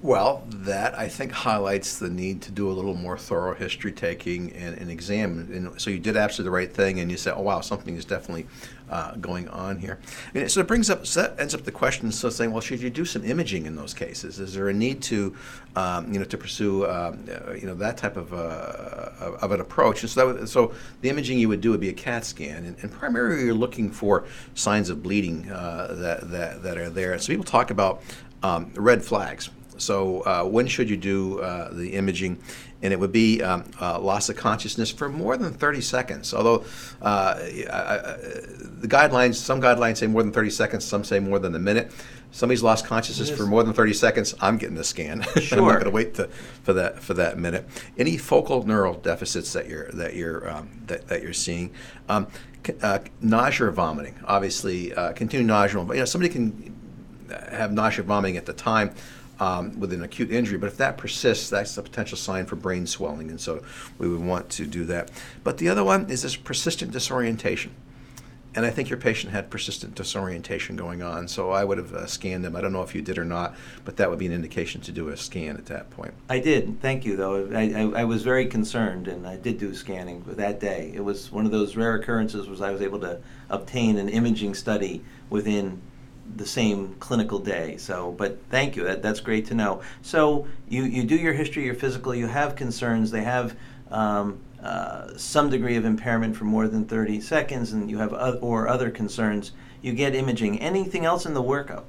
Well, 0.00 0.44
that 0.48 0.98
I 0.98 1.08
think 1.08 1.30
highlights 1.32 1.98
the 1.98 2.08
need 2.08 2.40
to 2.42 2.50
do 2.50 2.70
a 2.70 2.72
little 2.72 2.94
more 2.94 3.18
thorough 3.18 3.54
history 3.54 3.92
taking 3.92 4.50
and, 4.52 4.78
and 4.78 4.90
exam. 4.90 5.50
And 5.52 5.78
so 5.78 5.90
you 5.90 5.98
did 5.98 6.16
absolutely 6.16 6.48
the 6.48 6.54
right 6.54 6.72
thing, 6.72 7.00
and 7.00 7.10
you 7.10 7.18
said, 7.18 7.34
"Oh 7.36 7.42
wow, 7.42 7.60
something 7.60 7.94
is 7.94 8.06
definitely 8.06 8.46
uh, 8.88 9.14
going 9.16 9.46
on 9.48 9.78
here." 9.78 9.98
And 10.34 10.50
so 10.50 10.60
it 10.60 10.68
brings 10.68 10.88
up, 10.88 11.06
so 11.06 11.20
that 11.20 11.38
ends 11.38 11.54
up 11.54 11.64
the 11.64 11.70
question. 11.70 12.10
So 12.12 12.30
saying, 12.30 12.50
well, 12.50 12.62
should 12.62 12.80
you 12.80 12.88
do 12.88 13.04
some 13.04 13.26
imaging 13.26 13.66
in 13.66 13.76
those 13.76 13.92
cases? 13.92 14.40
Is 14.40 14.54
there 14.54 14.70
a 14.70 14.72
need 14.72 15.02
to, 15.02 15.36
um, 15.76 16.10
you 16.10 16.18
know, 16.18 16.24
to 16.24 16.38
pursue, 16.38 16.86
um, 16.86 17.22
uh, 17.28 17.52
you 17.52 17.66
know, 17.66 17.74
that 17.74 17.98
type 17.98 18.16
of 18.16 18.32
uh, 18.32 19.36
of 19.42 19.52
an 19.52 19.60
approach? 19.60 20.02
And 20.02 20.08
so, 20.08 20.32
would, 20.32 20.48
so 20.48 20.72
the 21.02 21.10
imaging 21.10 21.38
you 21.38 21.50
would 21.50 21.60
do 21.60 21.72
would 21.72 21.80
be 21.80 21.90
a 21.90 21.94
CAT 21.94 22.24
scan, 22.24 22.64
and, 22.64 22.76
and 22.80 22.90
primarily 22.90 23.44
you're 23.44 23.52
looking 23.52 23.90
for 23.90 24.24
signs 24.54 24.88
of 24.88 25.02
bleeding 25.02 25.50
uh, 25.50 25.88
that, 25.98 26.30
that 26.30 26.62
that 26.62 26.78
are 26.78 26.88
there. 26.88 27.18
So 27.18 27.26
people 27.26 27.44
talk 27.44 27.70
about 27.70 28.02
um, 28.42 28.72
red 28.76 29.04
flags. 29.04 29.50
So 29.76 30.20
uh, 30.22 30.44
when 30.44 30.66
should 30.66 30.88
you 30.88 30.96
do 30.96 31.40
uh, 31.40 31.72
the 31.72 31.94
imaging? 31.94 32.38
And 32.82 32.92
it 32.92 33.00
would 33.00 33.12
be 33.12 33.42
um, 33.42 33.64
uh, 33.80 33.98
loss 33.98 34.28
of 34.28 34.36
consciousness 34.36 34.90
for 34.90 35.08
more 35.08 35.36
than 35.38 35.54
30 35.54 35.80
seconds. 35.80 36.34
Although 36.34 36.64
uh, 37.00 37.34
the 37.34 38.88
guidelines, 38.88 39.36
some 39.36 39.60
guidelines 39.60 39.96
say 39.98 40.06
more 40.06 40.22
than 40.22 40.32
30 40.32 40.50
seconds, 40.50 40.84
some 40.84 41.02
say 41.04 41.18
more 41.18 41.38
than 41.38 41.54
a 41.54 41.58
minute. 41.58 41.90
Somebody's 42.30 42.62
lost 42.64 42.84
consciousness 42.84 43.28
Yes. 43.30 43.38
for 43.38 43.46
more 43.46 43.62
than 43.62 43.72
30 43.72 43.92
seconds. 43.94 44.34
I'm 44.40 44.58
getting 44.58 44.74
the 44.76 44.84
scan. 44.84 45.24
I'm 45.36 45.42
Sure. 45.42 45.58
not 45.60 45.72
going 45.72 45.84
to 45.84 45.90
wait 45.90 46.14
to, 46.14 46.26
for 46.64 46.72
that 46.74 47.00
for 47.00 47.14
that 47.14 47.38
minute. 47.38 47.64
Any 47.96 48.16
focal 48.18 48.66
neural 48.66 48.94
deficits 48.94 49.52
that 49.52 49.68
you're 49.68 49.88
that 49.92 50.14
you're 50.14 50.50
um, 50.50 50.68
that, 50.86 51.06
that 51.08 51.22
you're 51.22 51.32
seeing. 51.32 51.72
Um, 52.08 52.26
uh, 52.82 52.98
nausea 53.20 53.66
or 53.68 53.70
vomiting, 53.70 54.16
obviously, 54.26 54.92
uh, 54.94 55.12
continued 55.12 55.46
nausea. 55.46 55.80
You 55.80 55.94
know, 55.94 56.04
somebody 56.06 56.32
can 56.32 56.74
have 57.50 57.72
nausea 57.72 58.02
vomiting 58.04 58.36
at 58.36 58.46
the 58.46 58.52
time 58.54 58.94
um, 59.44 59.78
with 59.78 59.92
an 59.92 60.02
acute 60.02 60.30
injury, 60.30 60.56
but 60.56 60.68
if 60.68 60.78
that 60.78 60.96
persists, 60.96 61.50
that's 61.50 61.76
a 61.76 61.82
potential 61.82 62.16
sign 62.16 62.46
for 62.46 62.56
brain 62.56 62.86
swelling, 62.86 63.28
and 63.28 63.40
so 63.40 63.62
we 63.98 64.08
would 64.08 64.20
want 64.20 64.48
to 64.50 64.66
do 64.66 64.84
that. 64.86 65.10
But 65.42 65.58
the 65.58 65.68
other 65.68 65.84
one 65.84 66.08
is 66.10 66.22
this 66.22 66.34
persistent 66.36 66.92
disorientation. 66.92 67.74
And 68.56 68.64
I 68.64 68.70
think 68.70 68.88
your 68.88 69.00
patient 69.00 69.32
had 69.32 69.50
persistent 69.50 69.96
disorientation 69.96 70.76
going 70.76 71.02
on, 71.02 71.26
so 71.26 71.50
I 71.50 71.64
would 71.64 71.76
have 71.76 71.92
uh, 71.92 72.06
scanned 72.06 72.44
them. 72.44 72.54
I 72.54 72.60
don't 72.60 72.72
know 72.72 72.82
if 72.82 72.94
you 72.94 73.02
did 73.02 73.18
or 73.18 73.24
not, 73.24 73.56
but 73.84 73.96
that 73.96 74.08
would 74.08 74.18
be 74.20 74.26
an 74.26 74.32
indication 74.32 74.80
to 74.82 74.92
do 74.92 75.08
a 75.08 75.16
scan 75.16 75.56
at 75.56 75.66
that 75.66 75.90
point. 75.90 76.14
I 76.30 76.38
did. 76.38 76.80
Thank 76.80 77.04
you, 77.04 77.16
though. 77.16 77.50
I, 77.52 77.72
I, 77.72 78.02
I 78.02 78.04
was 78.04 78.22
very 78.22 78.46
concerned, 78.46 79.08
and 79.08 79.26
I 79.26 79.36
did 79.36 79.58
do 79.58 79.74
scanning 79.74 80.24
that 80.26 80.60
day. 80.60 80.92
It 80.94 81.04
was 81.04 81.32
one 81.32 81.46
of 81.46 81.50
those 81.50 81.74
rare 81.74 81.96
occurrences 81.96 82.48
was 82.48 82.60
I 82.60 82.70
was 82.70 82.80
able 82.80 83.00
to 83.00 83.18
obtain 83.50 83.98
an 83.98 84.08
imaging 84.08 84.54
study 84.54 85.02
within 85.30 85.82
the 86.36 86.46
same 86.46 86.94
clinical 87.00 87.38
day. 87.38 87.76
So, 87.76 88.12
but 88.12 88.38
thank 88.50 88.76
you. 88.76 88.84
That, 88.84 89.02
that's 89.02 89.20
great 89.20 89.46
to 89.46 89.54
know. 89.54 89.82
So 90.02 90.46
you, 90.68 90.84
you 90.84 91.04
do 91.04 91.16
your 91.16 91.32
history, 91.32 91.64
your 91.64 91.74
physical. 91.74 92.14
You 92.14 92.26
have 92.26 92.56
concerns. 92.56 93.10
They 93.10 93.22
have 93.22 93.56
um, 93.90 94.40
uh, 94.62 95.16
some 95.16 95.50
degree 95.50 95.76
of 95.76 95.84
impairment 95.84 96.36
for 96.36 96.44
more 96.44 96.68
than 96.68 96.86
30 96.86 97.20
seconds, 97.20 97.72
and 97.72 97.90
you 97.90 97.98
have 97.98 98.12
or 98.42 98.68
other 98.68 98.90
concerns. 98.90 99.52
You 99.82 99.92
get 99.92 100.14
imaging. 100.14 100.60
Anything 100.60 101.04
else 101.04 101.26
in 101.26 101.34
the 101.34 101.42
workup? 101.42 101.84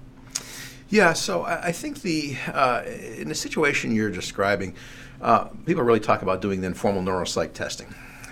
Yeah, 0.90 1.14
so 1.14 1.44
I 1.44 1.68
I 1.68 1.72
think 1.72 2.02
the 2.02 2.38
uh, 2.54 2.84
in 2.86 3.30
the 3.30 3.36
situation 3.36 3.96
you're 3.96 4.12
describing, 4.12 4.76
uh, 5.22 5.46
people 5.66 5.84
really 5.84 6.00
talk 6.00 6.22
about 6.22 6.42
doing 6.42 6.62
the 6.62 6.68
informal 6.68 7.02
neuropsych 7.02 7.54
testing. 7.54 7.88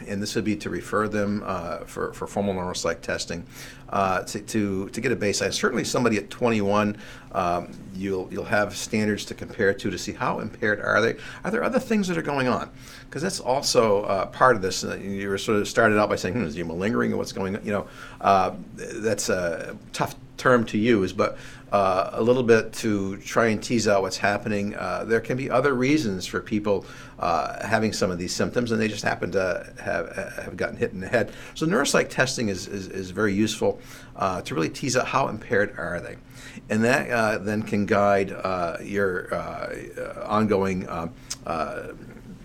And 0.08 0.22
this 0.22 0.36
would 0.36 0.44
be 0.44 0.56
to 0.58 0.70
refer 0.70 1.08
them 1.08 1.44
uh, 1.46 1.80
for, 1.80 2.14
for 2.14 2.28
formal 2.28 2.54
neuropsych 2.54 3.02
testing 3.02 3.46
uh, 3.90 4.24
to, 4.24 4.42
to, 4.42 4.90
to 4.90 5.02
get 5.02 5.12
a 5.12 5.16
baseline. 5.16 5.54
Certainly, 5.54 5.84
somebody 5.86 6.18
at 6.18 6.30
21, 6.30 6.98
um, 7.32 7.72
you'll 7.96 8.28
you'll 8.32 8.44
have 8.46 8.76
standards 8.76 9.26
to 9.26 9.34
compare 9.34 9.74
to 9.74 9.90
to 9.90 9.98
see 9.98 10.14
how 10.14 10.40
impaired 10.40 10.80
are 10.80 11.02
they. 11.02 11.16
Are 11.44 11.52
there 11.52 11.64
other 11.64 11.80
things 11.80 12.08
that 12.08 12.18
are 12.18 12.24
going 12.24 12.48
on? 12.48 12.70
Because 13.06 13.22
that's 13.22 13.40
also 13.40 14.04
uh, 14.04 14.26
part 14.28 14.56
of 14.56 14.62
this. 14.62 14.84
Uh, 14.84 14.96
you 14.96 15.30
were 15.30 15.38
sort 15.38 15.60
of 15.60 15.68
started 15.68 16.00
out 16.00 16.10
by 16.10 16.16
saying, 16.16 16.36
hmm, 16.36 16.44
"Is 16.44 16.56
he 16.56 16.64
malingering? 16.64 17.14
Or 17.14 17.18
what's 17.18 17.32
going 17.32 17.56
on?" 17.56 17.66
You 17.66 17.72
know, 17.72 17.88
uh, 18.22 18.56
that's 18.76 19.30
a 19.30 19.78
tough 19.94 20.16
term 20.44 20.66
to 20.66 20.78
use, 20.78 21.14
but 21.14 21.38
uh, 21.72 22.10
a 22.12 22.22
little 22.22 22.44
bit 22.44 22.74
to 22.74 23.18
try 23.18 23.48
and 23.48 23.64
tease 23.64 23.88
out 23.88 24.02
what's 24.02 24.18
happening. 24.18 24.76
Uh, 24.76 25.06
there 25.06 25.22
can 25.22 25.38
be 25.38 25.50
other 25.50 25.74
reasons 25.74 26.28
for 26.28 26.42
people 26.42 26.86
uh, 27.18 27.66
having 27.66 27.94
some 27.94 28.12
of 28.12 28.18
these 28.18 28.36
symptoms, 28.36 28.72
and 28.72 28.80
they 28.80 28.90
just 28.90 29.06
happen 29.06 29.32
to 29.32 29.74
have, 29.82 30.06
have 30.44 30.58
gotten 30.58 30.76
hit 30.76 30.92
in 30.92 31.00
the 31.00 31.08
head. 31.08 31.32
So 31.56 31.66
neuropsych 31.66 32.10
testing 32.10 32.50
is, 32.50 32.68
is, 32.68 32.90
is 32.90 33.12
very 33.12 33.34
useful 33.34 33.80
uh, 34.18 34.42
to 34.42 34.54
really 34.54 34.70
tease 34.70 34.98
out 34.98 35.08
how 35.08 35.30
impaired 35.30 35.74
are 35.78 36.02
they. 36.02 36.18
And 36.70 36.84
that 36.84 37.10
uh, 37.10 37.38
then 37.38 37.64
can 37.64 37.86
guide 37.86 38.32
uh, 38.32 38.78
your 38.84 39.34
ongoing 40.26 40.88
um, 40.90 41.14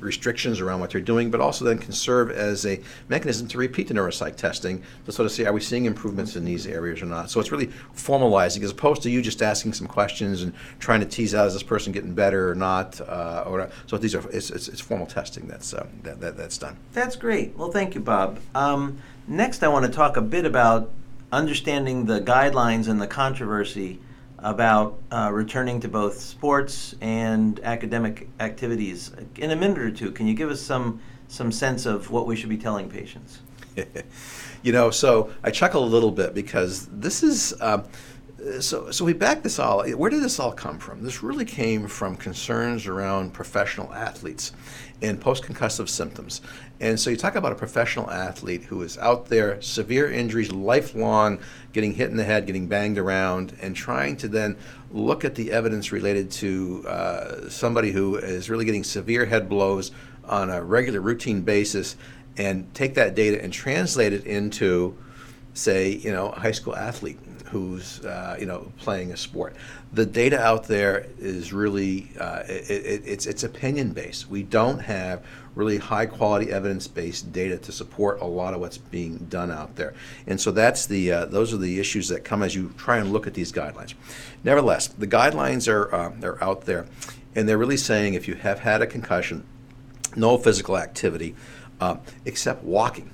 restrictions 0.00 0.60
around 0.60 0.80
what 0.80 0.90
they're 0.90 1.00
doing, 1.00 1.30
but 1.30 1.40
also 1.40 1.64
then 1.64 1.78
can 1.78 1.92
serve 1.92 2.30
as 2.30 2.66
a 2.66 2.80
mechanism 3.08 3.48
to 3.48 3.58
repeat 3.58 3.88
the 3.88 3.94
neuropsych 3.94 4.36
testing 4.36 4.82
to 5.06 5.12
sort 5.12 5.26
of 5.26 5.32
see 5.32 5.44
are 5.44 5.52
we 5.52 5.60
seeing 5.60 5.84
improvements 5.84 6.36
in 6.36 6.44
these 6.44 6.66
areas 6.66 7.02
or 7.02 7.06
not. 7.06 7.30
So 7.30 7.40
it's 7.40 7.52
really 7.52 7.70
formalizing 7.96 8.62
as 8.62 8.70
opposed 8.70 9.02
to 9.02 9.10
you 9.10 9.22
just 9.22 9.42
asking 9.42 9.72
some 9.72 9.86
questions 9.86 10.42
and 10.42 10.52
trying 10.78 11.00
to 11.00 11.06
tease 11.06 11.34
out 11.34 11.46
is 11.46 11.52
this 11.52 11.62
person 11.62 11.92
getting 11.92 12.14
better 12.14 12.50
or 12.50 12.54
not. 12.54 13.00
Uh, 13.00 13.44
or 13.46 13.70
so 13.86 13.98
these 13.98 14.14
are 14.14 14.28
it's, 14.30 14.50
it's, 14.50 14.68
it's 14.68 14.80
formal 14.80 15.06
testing 15.06 15.46
that's 15.46 15.74
uh, 15.74 15.86
that, 16.02 16.20
that, 16.20 16.36
that's 16.36 16.58
done. 16.58 16.76
That's 16.92 17.16
great. 17.16 17.56
Well, 17.56 17.70
thank 17.70 17.94
you, 17.94 18.00
Bob. 18.00 18.38
Um, 18.54 18.98
next, 19.26 19.62
I 19.62 19.68
want 19.68 19.86
to 19.86 19.92
talk 19.92 20.16
a 20.16 20.22
bit 20.22 20.44
about 20.44 20.90
understanding 21.30 22.06
the 22.06 22.20
guidelines 22.20 22.88
and 22.88 23.00
the 23.00 23.06
controversy 23.06 24.00
about 24.38 24.98
uh, 25.10 25.30
returning 25.32 25.80
to 25.80 25.88
both 25.88 26.18
sports 26.18 26.94
and 27.00 27.60
academic 27.60 28.28
activities. 28.40 29.10
In 29.36 29.50
a 29.50 29.56
minute 29.56 29.78
or 29.78 29.90
two, 29.90 30.10
can 30.12 30.26
you 30.26 30.34
give 30.34 30.50
us 30.50 30.60
some 30.60 31.00
some 31.30 31.52
sense 31.52 31.84
of 31.84 32.10
what 32.10 32.26
we 32.26 32.34
should 32.36 32.48
be 32.48 32.56
telling 32.56 32.88
patients? 32.88 33.40
you 34.62 34.72
know, 34.72 34.90
so 34.90 35.30
I 35.44 35.50
chuckle 35.50 35.84
a 35.84 35.86
little 35.86 36.10
bit 36.10 36.34
because 36.34 36.86
this 36.86 37.22
is. 37.22 37.54
Um, 37.60 37.84
so, 38.60 38.90
so 38.90 39.04
we 39.04 39.12
back 39.12 39.42
this 39.42 39.58
all. 39.58 39.88
Where 39.90 40.10
did 40.10 40.22
this 40.22 40.38
all 40.38 40.52
come 40.52 40.78
from? 40.78 41.02
This 41.02 41.22
really 41.22 41.44
came 41.44 41.88
from 41.88 42.16
concerns 42.16 42.86
around 42.86 43.32
professional 43.32 43.92
athletes 43.92 44.52
and 45.02 45.20
post-concussive 45.20 45.88
symptoms. 45.88 46.40
And 46.80 46.98
so 46.98 47.10
you 47.10 47.16
talk 47.16 47.34
about 47.34 47.52
a 47.52 47.56
professional 47.56 48.10
athlete 48.10 48.64
who 48.64 48.82
is 48.82 48.96
out 48.98 49.26
there, 49.26 49.60
severe 49.60 50.10
injuries, 50.10 50.52
lifelong, 50.52 51.40
getting 51.72 51.94
hit 51.94 52.10
in 52.10 52.16
the 52.16 52.24
head, 52.24 52.46
getting 52.46 52.68
banged 52.68 52.98
around, 52.98 53.56
and 53.60 53.74
trying 53.74 54.16
to 54.18 54.28
then 54.28 54.56
look 54.92 55.24
at 55.24 55.34
the 55.34 55.50
evidence 55.52 55.92
related 55.92 56.30
to 56.30 56.84
uh, 56.86 57.48
somebody 57.48 57.90
who 57.90 58.16
is 58.16 58.48
really 58.48 58.64
getting 58.64 58.84
severe 58.84 59.26
head 59.26 59.48
blows 59.48 59.90
on 60.24 60.50
a 60.50 60.62
regular, 60.62 61.00
routine 61.00 61.42
basis, 61.42 61.96
and 62.36 62.72
take 62.74 62.94
that 62.94 63.14
data 63.14 63.42
and 63.42 63.52
translate 63.52 64.12
it 64.12 64.24
into, 64.24 64.96
say, 65.54 65.90
you 65.90 66.12
know, 66.12 66.30
a 66.30 66.38
high 66.38 66.52
school 66.52 66.76
athlete 66.76 67.18
who's 67.50 68.04
uh, 68.04 68.36
you 68.38 68.46
know 68.46 68.70
playing 68.78 69.12
a 69.12 69.16
sport. 69.16 69.56
The 69.92 70.06
data 70.06 70.40
out 70.40 70.64
there 70.64 71.06
is 71.18 71.52
really 71.52 72.10
uh, 72.18 72.42
it, 72.48 72.70
it, 72.70 73.02
it's 73.04 73.26
it's 73.26 73.44
opinion 73.44 73.92
based. 73.92 74.28
We 74.28 74.42
don't 74.42 74.78
have 74.78 75.24
really 75.54 75.78
high 75.78 76.06
quality 76.06 76.52
evidence 76.52 76.86
based 76.86 77.32
data 77.32 77.58
to 77.58 77.72
support 77.72 78.20
a 78.20 78.24
lot 78.24 78.54
of 78.54 78.60
what's 78.60 78.78
being 78.78 79.18
done 79.30 79.50
out 79.50 79.76
there, 79.76 79.94
and 80.26 80.40
so 80.40 80.50
that's 80.50 80.86
the 80.86 81.12
uh, 81.12 81.24
those 81.26 81.52
are 81.52 81.58
the 81.58 81.78
issues 81.80 82.08
that 82.08 82.24
come 82.24 82.42
as 82.42 82.54
you 82.54 82.72
try 82.76 82.98
and 82.98 83.12
look 83.12 83.26
at 83.26 83.34
these 83.34 83.52
guidelines. 83.52 83.94
Nevertheless, 84.44 84.88
the 84.88 85.06
guidelines 85.06 85.70
are 85.72 85.92
are 85.94 86.42
out 86.42 86.62
there, 86.62 86.86
and 87.34 87.48
they're 87.48 87.58
really 87.58 87.76
saying 87.76 88.14
if 88.14 88.28
you 88.28 88.34
have 88.34 88.60
had 88.60 88.82
a 88.82 88.86
concussion, 88.86 89.44
no 90.16 90.38
physical 90.38 90.76
activity 90.76 91.34
uh, 91.80 91.96
except 92.24 92.62
walking 92.62 93.10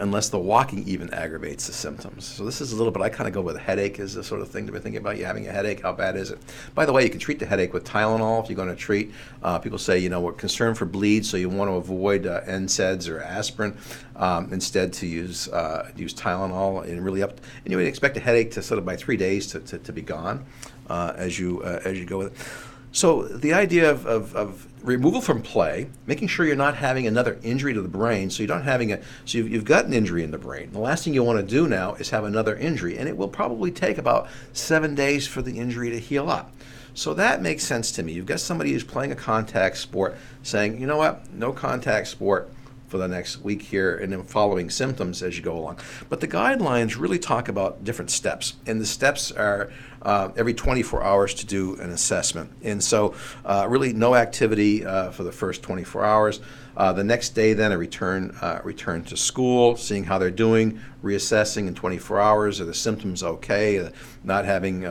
unless 0.00 0.28
the 0.28 0.38
walking 0.38 0.86
even 0.86 1.12
aggravates 1.12 1.66
the 1.66 1.72
symptoms. 1.72 2.24
So 2.24 2.44
this 2.44 2.60
is 2.60 2.72
a 2.72 2.76
little 2.76 2.92
bit, 2.92 3.02
I 3.02 3.08
kind 3.08 3.28
of 3.28 3.34
go 3.34 3.40
with 3.40 3.56
headache 3.58 3.98
is 3.98 4.14
the 4.14 4.24
sort 4.24 4.40
of 4.40 4.48
thing 4.48 4.66
to 4.66 4.72
be 4.72 4.78
thinking 4.78 5.00
about. 5.00 5.18
You 5.18 5.24
having 5.24 5.46
a 5.46 5.52
headache, 5.52 5.82
how 5.82 5.92
bad 5.92 6.16
is 6.16 6.30
it? 6.30 6.38
By 6.74 6.86
the 6.86 6.92
way, 6.92 7.04
you 7.04 7.10
can 7.10 7.20
treat 7.20 7.38
the 7.38 7.46
headache 7.46 7.72
with 7.72 7.84
Tylenol 7.84 8.42
if 8.42 8.48
you're 8.48 8.56
going 8.56 8.68
to 8.68 8.76
treat. 8.76 9.12
Uh, 9.42 9.58
people 9.58 9.78
say, 9.78 9.98
you 9.98 10.08
know, 10.08 10.20
we're 10.20 10.32
concerned 10.32 10.78
for 10.78 10.84
bleed, 10.84 11.24
so 11.24 11.36
you 11.36 11.48
want 11.48 11.70
to 11.70 11.74
avoid 11.74 12.26
uh, 12.26 12.42
NSAIDs 12.42 13.08
or 13.08 13.20
aspirin. 13.22 13.76
Um, 14.16 14.52
instead, 14.52 14.92
to 14.94 15.06
use 15.06 15.48
uh, 15.48 15.90
use 15.96 16.14
Tylenol 16.14 16.84
and 16.84 17.04
really 17.04 17.22
up, 17.22 17.40
and 17.64 17.70
you 17.70 17.76
would 17.76 17.86
expect 17.86 18.16
a 18.16 18.20
headache 18.20 18.50
to 18.52 18.62
sort 18.62 18.78
of 18.78 18.84
by 18.84 18.96
three 18.96 19.16
days 19.16 19.46
to, 19.48 19.60
to, 19.60 19.78
to 19.78 19.92
be 19.92 20.02
gone 20.02 20.44
uh, 20.88 21.14
as 21.16 21.38
you 21.38 21.62
uh, 21.62 21.80
as 21.84 21.98
you 21.98 22.04
go 22.04 22.18
with 22.18 22.26
it. 22.28 22.71
So 22.92 23.22
the 23.22 23.54
idea 23.54 23.90
of, 23.90 24.06
of, 24.06 24.36
of, 24.36 24.68
removal 24.82 25.20
from 25.20 25.42
play, 25.42 25.88
making 26.06 26.26
sure 26.26 26.44
you're 26.44 26.56
not 26.56 26.76
having 26.76 27.06
another 27.06 27.38
injury 27.44 27.72
to 27.72 27.80
the 27.80 27.88
brain, 27.88 28.28
so 28.30 28.42
you're 28.42 28.54
not 28.54 28.64
having 28.64 28.92
a 28.92 29.00
so 29.24 29.38
you've, 29.38 29.48
you've 29.48 29.64
got 29.64 29.84
an 29.84 29.92
injury 29.92 30.24
in 30.24 30.32
the 30.32 30.38
brain. 30.38 30.72
The 30.72 30.80
last 30.80 31.04
thing 31.04 31.14
you 31.14 31.22
want 31.22 31.38
to 31.38 31.46
do 31.46 31.68
now 31.68 31.94
is 31.94 32.10
have 32.10 32.24
another 32.24 32.56
injury, 32.56 32.98
and 32.98 33.08
it 33.08 33.16
will 33.16 33.28
probably 33.28 33.70
take 33.70 33.96
about 33.96 34.28
seven 34.52 34.96
days 34.96 35.26
for 35.26 35.40
the 35.40 35.58
injury 35.58 35.90
to 35.90 36.00
heal 36.00 36.28
up. 36.28 36.52
So 36.94 37.14
that 37.14 37.40
makes 37.40 37.62
sense 37.62 37.92
to 37.92 38.02
me. 38.02 38.12
You've 38.12 38.26
got 38.26 38.40
somebody 38.40 38.72
who's 38.72 38.84
playing 38.84 39.12
a 39.12 39.16
contact 39.16 39.76
sport 39.76 40.16
saying, 40.42 40.80
you 40.80 40.86
know 40.86 40.98
what, 40.98 41.32
no 41.32 41.52
contact 41.52 42.08
sport 42.08 42.50
for 42.92 42.98
the 42.98 43.08
next 43.08 43.40
week 43.40 43.62
here 43.62 43.96
and 43.96 44.12
then 44.12 44.22
following 44.22 44.68
symptoms 44.68 45.22
as 45.22 45.34
you 45.34 45.42
go 45.42 45.56
along. 45.56 45.78
But 46.10 46.20
the 46.20 46.28
guidelines 46.28 46.98
really 46.98 47.18
talk 47.18 47.48
about 47.48 47.84
different 47.84 48.10
steps, 48.10 48.52
and 48.66 48.78
the 48.78 48.84
steps 48.84 49.32
are 49.32 49.72
uh, 50.02 50.28
every 50.36 50.52
24 50.52 51.02
hours 51.02 51.32
to 51.32 51.46
do 51.46 51.74
an 51.76 51.90
assessment. 51.90 52.52
And 52.62 52.84
so, 52.84 53.14
uh, 53.46 53.66
really, 53.66 53.94
no 53.94 54.14
activity 54.14 54.84
uh, 54.84 55.10
for 55.10 55.24
the 55.24 55.32
first 55.32 55.62
24 55.62 56.04
hours. 56.04 56.40
Uh, 56.76 56.92
the 56.92 57.04
next 57.04 57.30
day, 57.30 57.54
then 57.54 57.72
a 57.72 57.78
return 57.78 58.36
uh, 58.42 58.60
return 58.62 59.04
to 59.04 59.16
school, 59.16 59.76
seeing 59.76 60.04
how 60.04 60.18
they're 60.18 60.30
doing, 60.30 60.78
reassessing 61.02 61.68
in 61.68 61.74
24 61.74 62.20
hours. 62.20 62.60
Are 62.60 62.66
the 62.66 62.74
symptoms 62.74 63.22
okay? 63.22 63.78
Uh, 63.78 63.90
not 64.22 64.44
having 64.44 64.84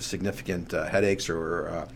significant 0.00 0.70
headaches 0.70 1.28
or 1.28 1.88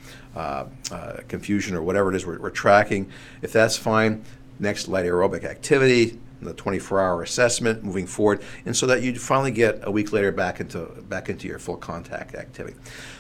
confusion 1.29 1.77
or 1.77 1.83
whatever 1.83 2.11
it 2.13 2.17
is 2.17 2.27
we're, 2.27 2.41
we're 2.41 2.51
tracking. 2.51 3.11
If 3.43 3.53
that's 3.53 3.77
fine, 3.77 4.25
next 4.63 4.89
light 4.89 5.05
aerobic 5.05 5.45
activity, 5.45 6.19
the 6.41 6.55
24-hour 6.55 7.23
assessment 7.23 7.85
moving 7.85 8.07
forward, 8.07 8.43
and 8.65 8.77
so 8.77 8.87
that 8.87 9.03
you 9.03 9.15
finally 9.19 9.51
get 9.51 9.81
a 9.83 9.91
week 9.91 10.13
later 10.13 10.33
back 10.33 10.61
into 10.61 10.87
back 11.09 11.29
into 11.29 11.47
your 11.47 11.59
full 11.59 11.77
contact 11.77 12.35
activity. 12.35 12.77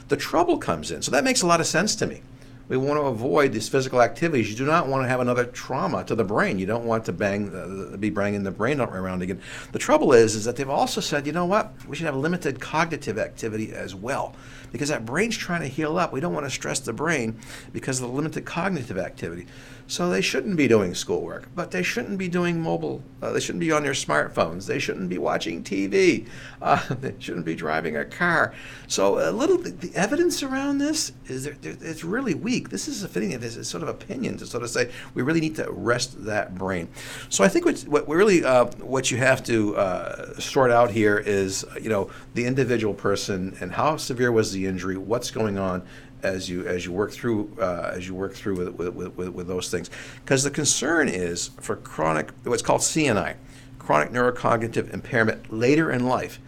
The 0.09 0.17
trouble 0.17 0.59
comes 0.59 0.91
in, 0.91 1.03
so 1.03 1.11
that 1.11 1.25
makes 1.25 1.43
a 1.43 1.47
lot 1.47 1.61
of 1.61 1.67
sense 1.67 1.95
to 1.97 2.07
me. 2.07 2.23
We 2.69 2.77
want 2.77 2.99
to 2.99 3.07
avoid 3.07 3.53
these 3.53 3.69
physical 3.69 4.01
activities. 4.01 4.51
You 4.51 4.57
do 4.57 4.65
not 4.65 4.87
want 4.87 5.05
to 5.05 5.09
have 5.09 5.21
another 5.21 5.45
trauma 5.45 6.05
to 6.05 6.15
the 6.15 6.25
brain. 6.25 6.59
You 6.59 6.67
don't 6.67 6.85
want 6.85 7.05
to 7.07 7.13
bang, 7.13 7.55
uh, 7.55 7.97
be 7.97 8.11
banging 8.11 8.43
the 8.43 8.51
brain 8.51 8.81
around 8.81 9.23
again. 9.23 9.41
The 9.73 9.79
trouble 9.79 10.13
is, 10.13 10.35
is 10.35 10.45
that 10.45 10.57
they've 10.57 10.69
also 10.69 11.01
said, 11.01 11.27
you 11.27 11.33
know 11.33 11.47
what? 11.47 11.73
We 11.87 11.97
should 11.97 12.07
have 12.07 12.17
limited 12.17 12.61
cognitive 12.61 13.19
activity 13.19 13.73
as 13.73 13.95
well, 13.95 14.35
because 14.71 14.89
that 14.89 15.05
brain's 15.05 15.37
trying 15.37 15.63
to 15.63 15.69
heal 15.69 15.99
up. 15.99 16.13
We 16.13 16.21
don't 16.21 16.35
want 16.35 16.47
to 16.47 16.51
stress 16.51 16.81
the 16.81 16.93
brain 16.93 17.39
because 17.73 18.01
of 18.01 18.09
the 18.09 18.15
limited 18.15 18.45
cognitive 18.45 18.99
activity. 18.99 19.47
So 19.87 20.09
they 20.09 20.23
shouldn't 20.23 20.57
be 20.57 20.69
doing 20.69 20.95
schoolwork, 20.95 21.49
but 21.55 21.71
they 21.71 21.83
shouldn't 21.83 22.17
be 22.17 22.29
doing 22.29 22.63
mobile. 22.63 23.03
Uh, 23.21 23.33
they 23.33 23.41
shouldn't 23.41 23.61
be 23.61 23.73
on 23.73 23.83
their 23.83 23.93
smartphones. 23.93 24.67
They 24.67 24.79
shouldn't 24.79 25.11
be 25.11 25.19
watching 25.19 25.63
TV. 25.63 26.27
Uh, 26.63 26.81
they 27.01 27.13
shouldn't 27.19 27.45
be 27.45 27.57
driving 27.57 27.97
a 27.97 28.05
car. 28.05 28.55
So 28.87 29.19
a 29.29 29.33
little 29.33 29.59
the 29.59 29.91
evidence 29.97 30.45
around 30.45 30.79
this 30.79 31.11
is 31.27 31.43
there, 31.43 31.57
it's 31.61 32.05
really 32.05 32.35
weak. 32.35 32.62
This 32.71 32.89
is 32.89 33.03
a 33.03 33.09
fitting 33.09 33.35
of 33.35 33.41
this 33.41 33.69
sort 33.69 33.83
of 33.83 33.89
opinion 33.89 34.37
to 34.39 34.47
sort 34.47 34.63
of 34.63 34.71
say 34.71 34.91
we 35.15 35.23
really 35.23 35.41
need 35.41 35.57
to 35.57 35.71
rest 35.71 36.25
that 36.25 36.55
brain. 36.55 36.89
So 37.29 37.45
I 37.45 37.49
think 37.49 37.65
what, 37.65 37.81
what 37.83 38.09
really 38.09 38.45
uh, 38.45 38.67
what 38.81 39.11
you 39.11 39.19
have 39.19 39.43
to 39.45 39.77
uh, 39.77 40.39
sort 40.39 40.71
out 40.71 40.91
here 40.91 41.19
is 41.19 41.65
you 41.81 41.89
know 41.89 42.11
the 42.35 42.45
individual 42.45 42.95
person 42.95 43.57
and 43.61 43.73
how 43.73 43.97
severe 43.97 44.33
was 44.33 44.53
the 44.53 44.67
injury, 44.67 44.97
what's 44.97 45.31
going 45.31 45.59
on, 45.59 45.83
as 46.23 46.49
you 46.49 46.67
as 46.67 46.87
you 46.87 46.93
work 46.93 47.13
through 47.13 47.57
uh, 47.61 47.93
as 47.95 48.07
you 48.07 48.15
work 48.15 48.35
through 48.35 48.57
with, 48.57 48.95
with, 48.95 49.15
with, 49.15 49.29
with 49.31 49.47
those 49.47 49.71
things. 49.71 49.91
Because 50.25 50.45
the 50.45 50.51
concern 50.51 51.09
is 51.09 51.51
for 51.61 51.77
chronic 51.77 52.31
what's 52.45 52.63
called 52.63 52.81
CNI 52.81 53.37
chronic 53.83 54.11
neurocognitive 54.11 54.93
impairment 54.95 55.53
later 55.53 55.91
in 55.91 56.07
life. 56.07 56.39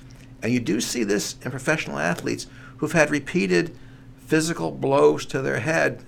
And 0.43 0.53
you 0.53 0.61
do 0.61 0.81
see 0.81 1.05
this 1.05 1.37
in 1.45 1.51
professional 1.51 1.99
athletes 1.99 2.47
who've 2.77 2.93
had 2.93 3.11
repeated 3.11 3.77
physical 4.27 4.71
blows 4.71 5.27
to 5.27 5.41
their 5.41 5.61
head 5.61 6.05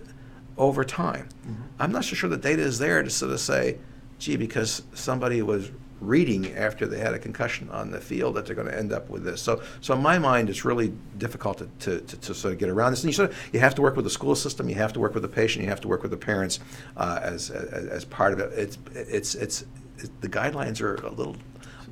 over 0.56 0.84
time 0.84 1.28
mm-hmm. 1.42 1.62
I'm 1.78 1.92
not 1.92 2.04
so 2.04 2.14
sure 2.14 2.30
the 2.30 2.36
data 2.36 2.62
is 2.62 2.78
there 2.78 3.02
to 3.02 3.10
sort 3.10 3.32
of 3.32 3.40
say 3.40 3.78
gee 4.18 4.36
because 4.36 4.82
somebody 4.94 5.42
was 5.42 5.70
reading 6.00 6.54
after 6.54 6.86
they 6.86 6.98
had 6.98 7.14
a 7.14 7.18
concussion 7.18 7.70
on 7.70 7.90
the 7.90 8.00
field 8.00 8.34
that 8.34 8.46
they're 8.46 8.54
going 8.54 8.68
to 8.68 8.76
end 8.76 8.92
up 8.92 9.08
with 9.08 9.24
this. 9.24 9.40
So, 9.40 9.62
so 9.80 9.94
in 9.94 10.02
my 10.02 10.18
mind, 10.18 10.50
it's 10.50 10.64
really 10.64 10.92
difficult 11.16 11.58
to, 11.58 11.68
to, 11.80 12.00
to, 12.00 12.16
to 12.18 12.34
sort 12.34 12.52
of 12.52 12.58
get 12.60 12.68
around 12.68 12.92
this. 12.92 13.02
And 13.02 13.08
you 13.08 13.14
sort 13.14 13.30
of 13.30 13.36
you 13.52 13.60
have 13.60 13.74
to 13.76 13.82
work 13.82 13.96
with 13.96 14.04
the 14.04 14.10
school 14.10 14.34
system, 14.34 14.68
you 14.68 14.74
have 14.74 14.92
to 14.94 15.00
work 15.00 15.14
with 15.14 15.22
the 15.22 15.28
patient, 15.28 15.64
you 15.64 15.70
have 15.70 15.80
to 15.82 15.88
work 15.88 16.02
with 16.02 16.10
the 16.10 16.16
parents 16.16 16.60
uh, 16.96 17.20
as, 17.22 17.50
as, 17.50 17.86
as 17.86 18.04
part 18.04 18.32
of 18.32 18.40
it. 18.40 18.52
It's 18.58 18.78
it's 18.94 19.34
it's 19.34 19.64
the, 19.98 20.10
the 20.20 20.28
guidelines 20.28 20.80
are 20.82 20.96
a 20.96 21.10
little 21.10 21.36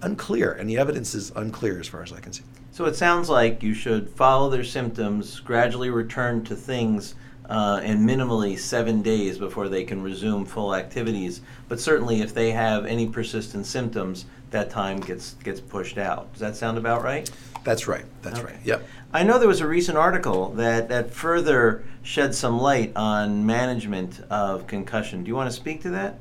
unclear, 0.03 0.53
and 0.53 0.69
the 0.69 0.79
evidence 0.79 1.15
is 1.15 1.31
unclear 1.37 1.79
as 1.81 1.89
far 1.89 2.03
as 2.03 2.13
I 2.13 2.21
can 2.21 2.33
see. 2.33 2.43
So 2.73 2.87
it 2.87 2.97
sounds 2.97 3.29
like 3.29 3.63
you 3.63 3.75
should 3.75 4.09
follow 4.11 4.51
their 4.51 4.65
symptoms, 4.65 5.39
gradually 5.41 5.91
return 5.91 6.45
to 6.45 6.57
things, 6.57 7.15
uh, 7.49 7.81
and 7.85 8.09
minimally 8.09 8.59
seven 8.59 9.03
days 9.03 9.39
before 9.39 9.69
they 9.69 9.85
can 9.85 10.03
resume 10.03 10.45
full 10.45 10.75
activities. 10.75 11.41
But 11.69 11.79
certainly, 11.81 12.21
if 12.23 12.35
they 12.35 12.51
have 12.53 12.87
any 12.87 13.07
persistent 13.07 13.67
symptoms, 13.67 14.25
that 14.51 14.71
time 14.71 15.01
gets 15.01 15.35
gets 15.45 15.61
pushed 15.61 15.99
out. 15.99 16.33
Does 16.33 16.41
that 16.41 16.57
sound 16.57 16.79
about 16.79 17.03
right? 17.03 17.31
That's 17.65 17.87
right. 17.89 18.05
That's 18.23 18.39
Okay. 18.41 18.53
right. 18.53 18.61
Yep. 18.65 18.87
I 19.13 19.23
know 19.23 19.39
there 19.39 19.49
was 19.49 19.61
a 19.61 19.67
recent 19.67 19.97
article 19.97 20.51
that, 20.51 20.89
that 20.89 21.13
further 21.13 21.83
shed 22.03 22.35
some 22.35 22.59
light 22.61 22.93
on 22.97 23.47
management 23.47 24.21
of 24.29 24.67
concussion. 24.67 25.23
Do 25.25 25.29
you 25.29 25.35
want 25.35 25.49
to 25.51 25.57
speak 25.57 25.83
to 25.83 25.91
that? 25.91 26.19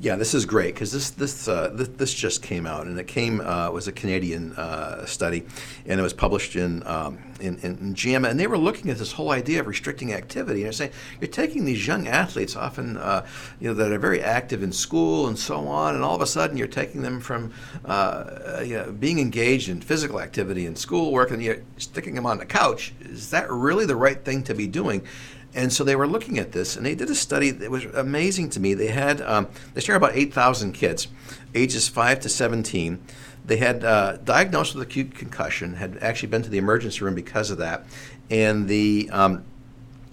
Yeah, 0.00 0.16
this 0.16 0.34
is 0.34 0.44
great 0.44 0.74
because 0.74 0.90
this 0.92 1.10
this, 1.10 1.46
uh, 1.46 1.70
this 1.72 1.88
this 1.88 2.14
just 2.14 2.42
came 2.42 2.66
out, 2.66 2.86
and 2.86 2.98
it 2.98 3.06
came 3.06 3.40
uh, 3.40 3.70
was 3.70 3.86
a 3.86 3.92
Canadian 3.92 4.52
uh, 4.52 5.06
study, 5.06 5.44
and 5.86 6.00
it 6.00 6.02
was 6.02 6.12
published 6.12 6.56
in, 6.56 6.84
um, 6.86 7.18
in 7.40 7.58
in 7.60 7.94
JAMA, 7.94 8.28
and 8.28 8.38
they 8.38 8.48
were 8.48 8.58
looking 8.58 8.90
at 8.90 8.98
this 8.98 9.12
whole 9.12 9.30
idea 9.30 9.60
of 9.60 9.68
restricting 9.68 10.12
activity, 10.12 10.60
and 10.60 10.66
they're 10.66 10.72
saying 10.72 10.92
you're 11.20 11.30
taking 11.30 11.64
these 11.64 11.86
young 11.86 12.08
athletes, 12.08 12.56
often 12.56 12.96
uh, 12.96 13.24
you 13.60 13.68
know 13.68 13.74
that 13.74 13.92
are 13.92 13.98
very 13.98 14.20
active 14.20 14.62
in 14.64 14.72
school 14.72 15.28
and 15.28 15.38
so 15.38 15.68
on, 15.68 15.94
and 15.94 16.02
all 16.02 16.16
of 16.16 16.22
a 16.22 16.26
sudden 16.26 16.56
you're 16.56 16.66
taking 16.66 17.02
them 17.02 17.20
from 17.20 17.52
uh, 17.84 18.62
you 18.64 18.76
know, 18.76 18.90
being 18.92 19.20
engaged 19.20 19.68
in 19.68 19.80
physical 19.80 20.20
activity 20.20 20.66
and 20.66 20.76
schoolwork, 20.76 21.30
and 21.30 21.42
you're 21.42 21.62
sticking 21.76 22.16
them 22.16 22.26
on 22.26 22.38
the 22.38 22.46
couch. 22.46 22.92
Is 23.00 23.30
that 23.30 23.48
really 23.50 23.86
the 23.86 23.96
right 23.96 24.22
thing 24.24 24.42
to 24.44 24.54
be 24.54 24.66
doing? 24.66 25.06
And 25.54 25.72
so 25.72 25.84
they 25.84 25.94
were 25.94 26.08
looking 26.08 26.38
at 26.38 26.52
this, 26.52 26.76
and 26.76 26.84
they 26.84 26.94
did 26.94 27.08
a 27.10 27.14
study 27.14 27.50
that 27.50 27.70
was 27.70 27.84
amazing 27.84 28.50
to 28.50 28.60
me. 28.60 28.74
They 28.74 28.88
had 28.88 29.20
um, 29.20 29.48
they 29.72 29.80
started 29.80 30.04
about 30.04 30.16
eight 30.16 30.34
thousand 30.34 30.72
kids, 30.72 31.06
ages 31.54 31.88
five 31.88 32.20
to 32.20 32.28
seventeen. 32.28 33.00
They 33.44 33.58
had 33.58 33.84
uh, 33.84 34.16
diagnosed 34.24 34.74
with 34.74 34.86
acute 34.86 35.14
concussion, 35.14 35.74
had 35.74 35.98
actually 36.00 36.28
been 36.28 36.42
to 36.42 36.48
the 36.48 36.58
emergency 36.58 37.04
room 37.04 37.14
because 37.14 37.50
of 37.50 37.58
that, 37.58 37.86
and 38.30 38.68
the 38.68 39.08
um, 39.12 39.44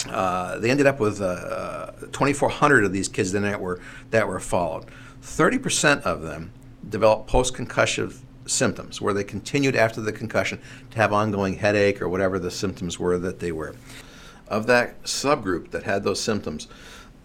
uh, 0.10 0.60
they 0.60 0.70
ended 0.70 0.88
up 0.88 1.00
with 1.00 1.22
uh, 1.22 1.92
2,400 2.12 2.86
of 2.86 2.92
these 2.92 3.08
kids 3.08 3.32
that 3.32 3.62
were 3.62 3.80
that 4.10 4.28
were 4.28 4.40
followed. 4.40 4.86
30% 5.22 6.02
of 6.02 6.24
them 6.24 6.52
developed 6.90 7.28
post-concussive 7.28 8.18
symptoms, 8.48 9.00
where 9.00 9.14
they 9.14 9.24
continued 9.24 9.76
after 9.76 10.02
the 10.02 10.12
concussion 10.12 10.60
to 10.90 10.98
have 10.98 11.14
ongoing 11.14 11.56
headache 11.56 12.02
or 12.02 12.10
whatever 12.10 12.40
the 12.40 12.50
symptoms 12.50 13.00
were 13.00 13.20
that 13.20 13.40
they 13.40 13.52
were 13.52 13.76
of 14.52 14.68
that 14.68 15.02
subgroup 15.04 15.72
that 15.72 15.84
had 15.84 16.04
those 16.04 16.20
symptoms, 16.20 16.68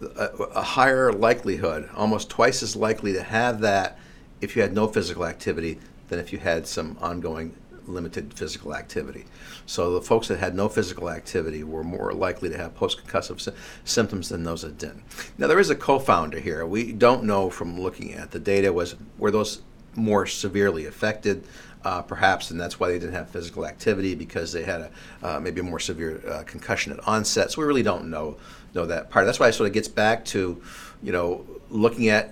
a, 0.01 0.25
a, 0.55 0.61
higher 0.63 1.11
likelihood, 1.11 1.89
almost 1.93 2.29
twice 2.29 2.63
as 2.63 2.75
likely 2.75 3.11
to 3.11 3.21
have 3.21 3.59
that 3.59 3.99
if 4.39 4.55
you 4.55 4.61
had 4.61 4.73
no 4.73 4.87
physical 4.87 5.25
activity 5.25 5.77
than 6.07 6.19
if 6.19 6.31
you 6.31 6.39
had 6.39 6.65
some 6.65 6.97
ongoing 7.01 7.53
limited 7.85 8.33
physical 8.33 8.73
activity. 8.73 9.25
So 9.65 9.93
the 9.93 10.01
folks 10.01 10.29
that 10.29 10.39
had 10.39 10.55
no 10.55 10.69
physical 10.69 11.09
activity 11.09 11.63
were 11.65 11.83
more 11.83 12.13
likely 12.13 12.47
to 12.49 12.57
have 12.57 12.75
post-concussive 12.75 13.41
sy- 13.41 13.51
symptoms 13.83 14.29
than 14.29 14.43
those 14.43 14.61
that 14.61 14.77
didn't. 14.77 15.03
Now 15.37 15.47
there 15.47 15.59
is 15.59 15.69
a 15.69 15.75
confounder 15.75 16.41
here. 16.41 16.65
We 16.65 16.93
don't 16.93 17.25
know 17.25 17.49
from 17.49 17.79
looking 17.79 18.13
at 18.13 18.31
the 18.31 18.39
data 18.39 18.71
was 18.71 18.95
were 19.17 19.31
those 19.31 19.61
more 19.95 20.25
severely 20.25 20.85
affected 20.85 21.43
uh, 21.87 22.01
perhaps, 22.01 22.51
and 22.51 22.59
that's 22.59 22.79
why 22.79 22.89
they 22.89 22.99
didn't 22.99 23.13
have 23.13 23.29
physical 23.29 23.65
activity 23.65 24.13
because 24.13 24.51
they 24.51 24.63
had 24.63 24.81
a 24.81 24.89
uh, 25.23 25.39
maybe 25.39 25.61
a 25.61 25.63
more 25.63 25.79
severe 25.79 26.21
uh, 26.29 26.43
concussion 26.43 26.91
at 26.91 26.99
onset. 27.07 27.49
So 27.49 27.61
we 27.61 27.67
really 27.67 27.83
don't 27.83 28.09
know 28.09 28.35
know 28.75 28.85
that 28.85 29.09
part. 29.09 29.25
That's 29.25 29.39
why 29.39 29.47
it 29.47 29.53
sort 29.53 29.67
of 29.67 29.73
gets 29.73 29.87
back 29.87 30.25
to, 30.25 30.61
you 31.01 31.11
know, 31.13 31.45
looking 31.69 32.09
at 32.09 32.31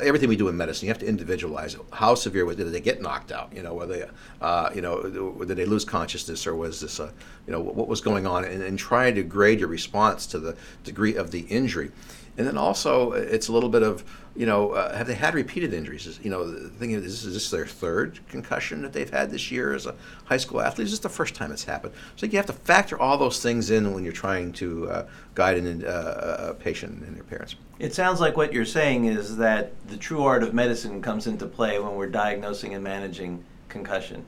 everything 0.00 0.28
we 0.28 0.36
do 0.36 0.48
in 0.48 0.56
medicine. 0.56 0.86
You 0.86 0.92
have 0.92 1.00
to 1.00 1.06
individualize 1.06 1.74
it. 1.74 1.80
How 1.92 2.14
severe 2.14 2.44
was 2.44 2.56
did 2.56 2.70
they 2.72 2.80
get 2.80 3.00
knocked 3.00 3.32
out? 3.32 3.52
You 3.56 3.62
know, 3.62 3.72
whether 3.72 3.96
they, 3.96 4.08
uh, 4.42 4.70
you 4.74 4.82
know, 4.82 5.02
did 5.44 5.56
they 5.56 5.64
lose 5.64 5.84
consciousness 5.86 6.46
or 6.46 6.54
was 6.54 6.80
this 6.80 7.00
a, 7.00 7.10
you 7.46 7.52
know, 7.52 7.60
what 7.60 7.88
was 7.88 8.02
going 8.02 8.26
on? 8.26 8.44
And, 8.44 8.62
and 8.62 8.78
try 8.78 9.10
to 9.10 9.22
grade 9.22 9.60
your 9.60 9.68
response 9.68 10.26
to 10.28 10.38
the 10.38 10.56
degree 10.84 11.16
of 11.16 11.30
the 11.30 11.40
injury. 11.40 11.90
And 12.36 12.46
then 12.46 12.58
also, 12.58 13.12
it's 13.12 13.48
a 13.48 13.52
little 13.52 13.68
bit 13.68 13.82
of, 13.82 14.04
you 14.34 14.44
know, 14.44 14.72
uh, 14.72 14.96
have 14.96 15.06
they 15.06 15.14
had 15.14 15.34
repeated 15.34 15.72
injuries? 15.72 16.06
Is, 16.06 16.18
you 16.22 16.30
know, 16.30 16.50
the 16.50 16.68
thing 16.68 16.90
is, 16.90 17.24
is 17.24 17.34
this 17.34 17.50
their 17.50 17.66
third 17.66 18.18
concussion 18.28 18.82
that 18.82 18.92
they've 18.92 19.08
had 19.08 19.30
this 19.30 19.52
year 19.52 19.72
as 19.72 19.86
a 19.86 19.94
high 20.24 20.36
school 20.36 20.60
athlete? 20.60 20.86
Is 20.86 20.90
this 20.90 21.00
the 21.00 21.08
first 21.08 21.36
time 21.36 21.52
it's 21.52 21.64
happened? 21.64 21.94
So 22.16 22.26
you 22.26 22.36
have 22.36 22.46
to 22.46 22.52
factor 22.52 22.98
all 22.98 23.16
those 23.16 23.40
things 23.40 23.70
in 23.70 23.94
when 23.94 24.02
you're 24.02 24.12
trying 24.12 24.52
to 24.54 24.90
uh, 24.90 25.06
guide 25.36 25.58
an, 25.58 25.84
uh, 25.84 26.48
a 26.50 26.54
patient 26.54 27.04
and 27.04 27.14
their 27.14 27.22
parents. 27.22 27.54
It 27.78 27.94
sounds 27.94 28.20
like 28.20 28.36
what 28.36 28.52
you're 28.52 28.64
saying 28.64 29.04
is 29.04 29.36
that 29.36 29.72
the 29.86 29.96
true 29.96 30.24
art 30.24 30.42
of 30.42 30.52
medicine 30.52 31.00
comes 31.02 31.28
into 31.28 31.46
play 31.46 31.78
when 31.78 31.94
we're 31.94 32.08
diagnosing 32.08 32.74
and 32.74 32.82
managing 32.82 33.44
concussion. 33.68 34.24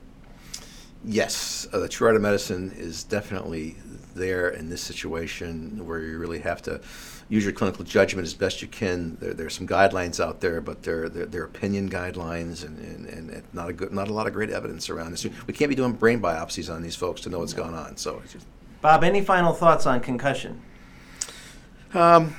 Yes, 1.05 1.67
uh, 1.73 1.79
the 1.79 1.89
true 1.89 2.07
art 2.07 2.17
of 2.17 2.23
medicine 2.23 2.73
is 2.77 3.05
definitely 3.05 3.77
there 4.15 4.49
in 4.49 4.69
this 4.69 4.81
situation 4.81 5.87
where 5.87 6.01
you 6.01 6.19
really 6.19 6.41
have 6.41 6.63
to 6.63 6.81
use 7.29 7.45
your 7.45 7.53
clinical 7.53 7.85
judgment 7.85 8.27
as 8.27 8.35
best 8.35 8.63
you 8.63 8.69
can. 8.69 9.17
There, 9.21 9.35
there 9.35 9.47
are 9.47 9.51
some 9.51 9.67
guidelines 9.67 10.25
out 10.25 10.41
there, 10.41 10.61
but 10.61 10.83
they're, 10.83 11.09
they're, 11.09 11.27
they're 11.27 11.45
opinion 11.45 11.91
guidelines 11.91 12.65
and, 12.65 12.79
and, 12.79 13.31
and 13.31 13.43
not, 13.53 13.69
a 13.69 13.73
good, 13.73 13.93
not 13.93 14.09
a 14.09 14.13
lot 14.13 14.27
of 14.27 14.33
great 14.33 14.51
evidence 14.51 14.89
around 14.89 15.11
this. 15.11 15.25
We 15.47 15.53
can't 15.53 15.69
be 15.69 15.75
doing 15.75 15.93
brain 15.93 16.21
biopsies 16.21 16.73
on 16.73 16.83
these 16.83 16.97
folks 16.97 17.21
to 17.23 17.31
know 17.31 17.41
what's 17.41 17.55
going 17.55 17.75
on. 17.75 17.97
So, 17.97 18.23
Bob, 18.81 19.03
any 19.03 19.23
final 19.23 19.53
thoughts 19.53 19.87
on 19.87 20.01
concussion? 20.01 20.63
Um, 21.95 22.35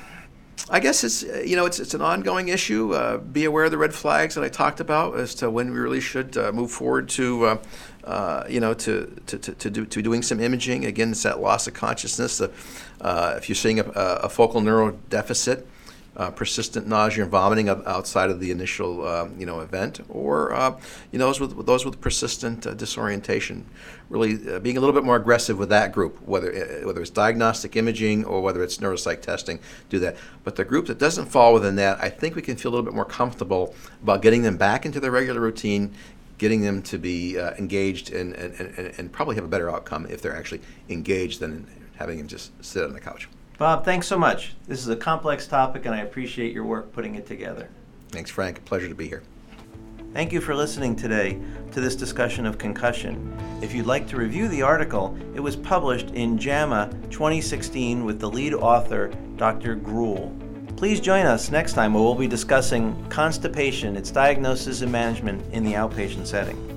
I 0.70 0.80
guess 0.80 1.04
it's 1.04 1.24
you 1.24 1.56
know 1.56 1.65
it's 1.65 1.80
it's 1.80 1.93
an 1.93 2.02
ongoing 2.02 2.50
issue. 2.50 2.93
Uh, 2.93 3.17
be 3.17 3.46
aware 3.46 3.65
of 3.65 3.72
the 3.72 3.78
red 3.78 3.93
flags 3.93 4.36
that 4.36 4.43
I 4.43 4.50
talked 4.50 4.80
about 4.80 5.17
as 5.17 5.36
to 5.36 5.50
when 5.50 5.72
we 5.72 5.80
really 5.80 6.02
should 6.02 6.38
uh, 6.38 6.52
move 6.52 6.72
forward 6.72 7.10
to 7.10 7.46
uh, 7.46 7.58
uh 8.04 8.43
you 8.50 8.60
know 8.60 8.74
to 8.74 9.22
to, 9.28 9.38
to, 9.38 9.54
to, 9.54 9.70
do, 9.70 9.86
to 9.86 10.02
doing 10.02 10.22
some 10.22 10.39
imaging. 10.39 10.86
Again, 10.86 11.12
it's 11.12 11.24
that 11.24 11.39
loss 11.39 11.67
of 11.67 11.74
consciousness. 11.74 12.41
Uh, 12.41 13.36
if 13.38 13.48
you're 13.48 13.56
seeing 13.56 13.80
a, 13.80 13.84
a 13.84 14.30
focal 14.30 14.62
neural 14.62 14.98
deficit, 15.10 15.67
uh, 16.17 16.32
persistent 16.32 16.88
nausea 16.88 17.23
and 17.23 17.32
vomiting 17.32 17.69
outside 17.69 18.32
of 18.32 18.39
the 18.39 18.49
initial 18.49 19.08
um, 19.08 19.36
you 19.39 19.45
know 19.45 19.60
event, 19.60 19.99
or 20.10 20.51
uh, 20.53 20.77
you 21.12 21.19
know 21.19 21.27
those 21.27 21.39
with 21.39 21.65
those 21.65 21.86
with 21.86 22.01
persistent 22.01 22.65
uh, 22.65 22.73
disorientation. 22.73 23.65
Really 24.10 24.36
uh, 24.51 24.60
being 24.60 24.77
a 24.77 24.80
little 24.80 24.95
bit 24.95 25.03
more 25.03 25.15
aggressive 25.15 25.60
with 25.60 25.69
that 25.69 25.91
group, 25.91 26.19
whether 26.27 26.51
uh, 26.51 26.88
whether 26.88 27.01
it's 27.01 27.12
diagnostic 27.12 27.75
imaging 27.75 28.25
or 28.25 28.41
whether 28.41 28.63
it's 28.63 28.80
neuropsych 28.80 29.21
testing, 29.21 29.60
do 29.89 29.99
that. 29.99 30.17
But 30.43 30.56
the 30.56 30.65
group 30.65 30.88
that 30.88 30.97
doesn't 30.97 31.27
fall 31.27 31.53
within 31.53 31.75
that, 31.75 32.03
I 32.03 32.10
think 32.10 32.36
we 32.36 32.41
can 32.41 32.58
feel 32.58 32.71
a 32.71 32.73
little 32.73 32.86
bit 32.86 32.95
more 32.95 33.06
comfortable 33.06 33.75
about 34.01 34.23
getting 34.23 34.41
them 34.41 34.58
back 34.58 34.86
into 34.86 34.99
their 34.99 35.12
regular 35.12 35.39
routine, 35.39 35.93
getting 36.39 36.62
them 36.62 36.82
to 36.84 36.97
be 36.97 37.38
uh, 37.38 37.51
engaged 37.60 38.12
and, 38.12 38.34
and, 38.34 38.53
and, 38.56 38.93
and 38.97 39.12
probably 39.12 39.36
have 39.36 39.45
a 39.45 39.49
better 39.49 39.69
outcome 39.69 40.08
if 40.10 40.21
they're 40.21 40.36
actually 40.36 40.62
engaged 40.89 41.39
than 41.39 41.67
having 41.97 42.17
them 42.17 42.27
just 42.27 42.51
sit 42.63 42.84
on 42.84 42.93
the 42.93 42.99
couch. 42.99 43.27
Bob, 43.58 43.84
thanks 43.84 44.06
so 44.06 44.20
much. 44.20 44.54
This 44.67 44.80
is 44.80 44.89
a 44.89 44.96
complex 44.96 45.48
topic, 45.48 45.88
and 45.88 45.96
I 45.96 46.02
appreciate 46.02 46.54
your 46.54 46.63
work 46.63 46.91
putting 46.93 47.15
it 47.15 47.26
together. 47.26 47.67
Thanks, 48.10 48.30
Frank. 48.30 48.63
Pleasure 48.65 48.88
to 48.88 48.93
be 48.93 49.08
here. 49.08 49.24
Thank 50.13 50.32
you 50.32 50.41
for 50.41 50.54
listening 50.54 50.96
today 50.96 51.39
to 51.72 51.82
this 51.82 51.96
discussion 51.96 52.46
of 52.46 52.60
concussion. 52.60 53.36
If 53.63 53.74
you'd 53.74 53.88
like 53.88 54.08
to 54.10 54.17
review 54.17 54.48
the 54.48 54.62
article, 54.62 55.17
it 55.34 55.39
was 55.39 55.56
published 55.56 56.12
in 56.12 56.38
JAMA 56.38 56.91
2016 57.10 58.06
with 58.06 58.20
the 58.20 58.30
lead 58.30 58.54
author, 58.54 59.12
Dr. 59.38 59.74
Grool. 59.74 60.36
Please 60.76 61.00
join 61.00 61.26
us 61.26 61.50
next 61.50 61.74
time 61.74 61.96
where 61.96 62.04
we'll 62.04 62.13
be 62.13 62.28
discussing 62.28 63.04
constipation, 63.10 63.98
its 63.98 64.12
diagnosis 64.12 64.82
and 64.82 64.91
management 64.91 65.43
in 65.52 65.63
the 65.63 65.74
outpatient 65.74 66.28
setting. 66.28 66.77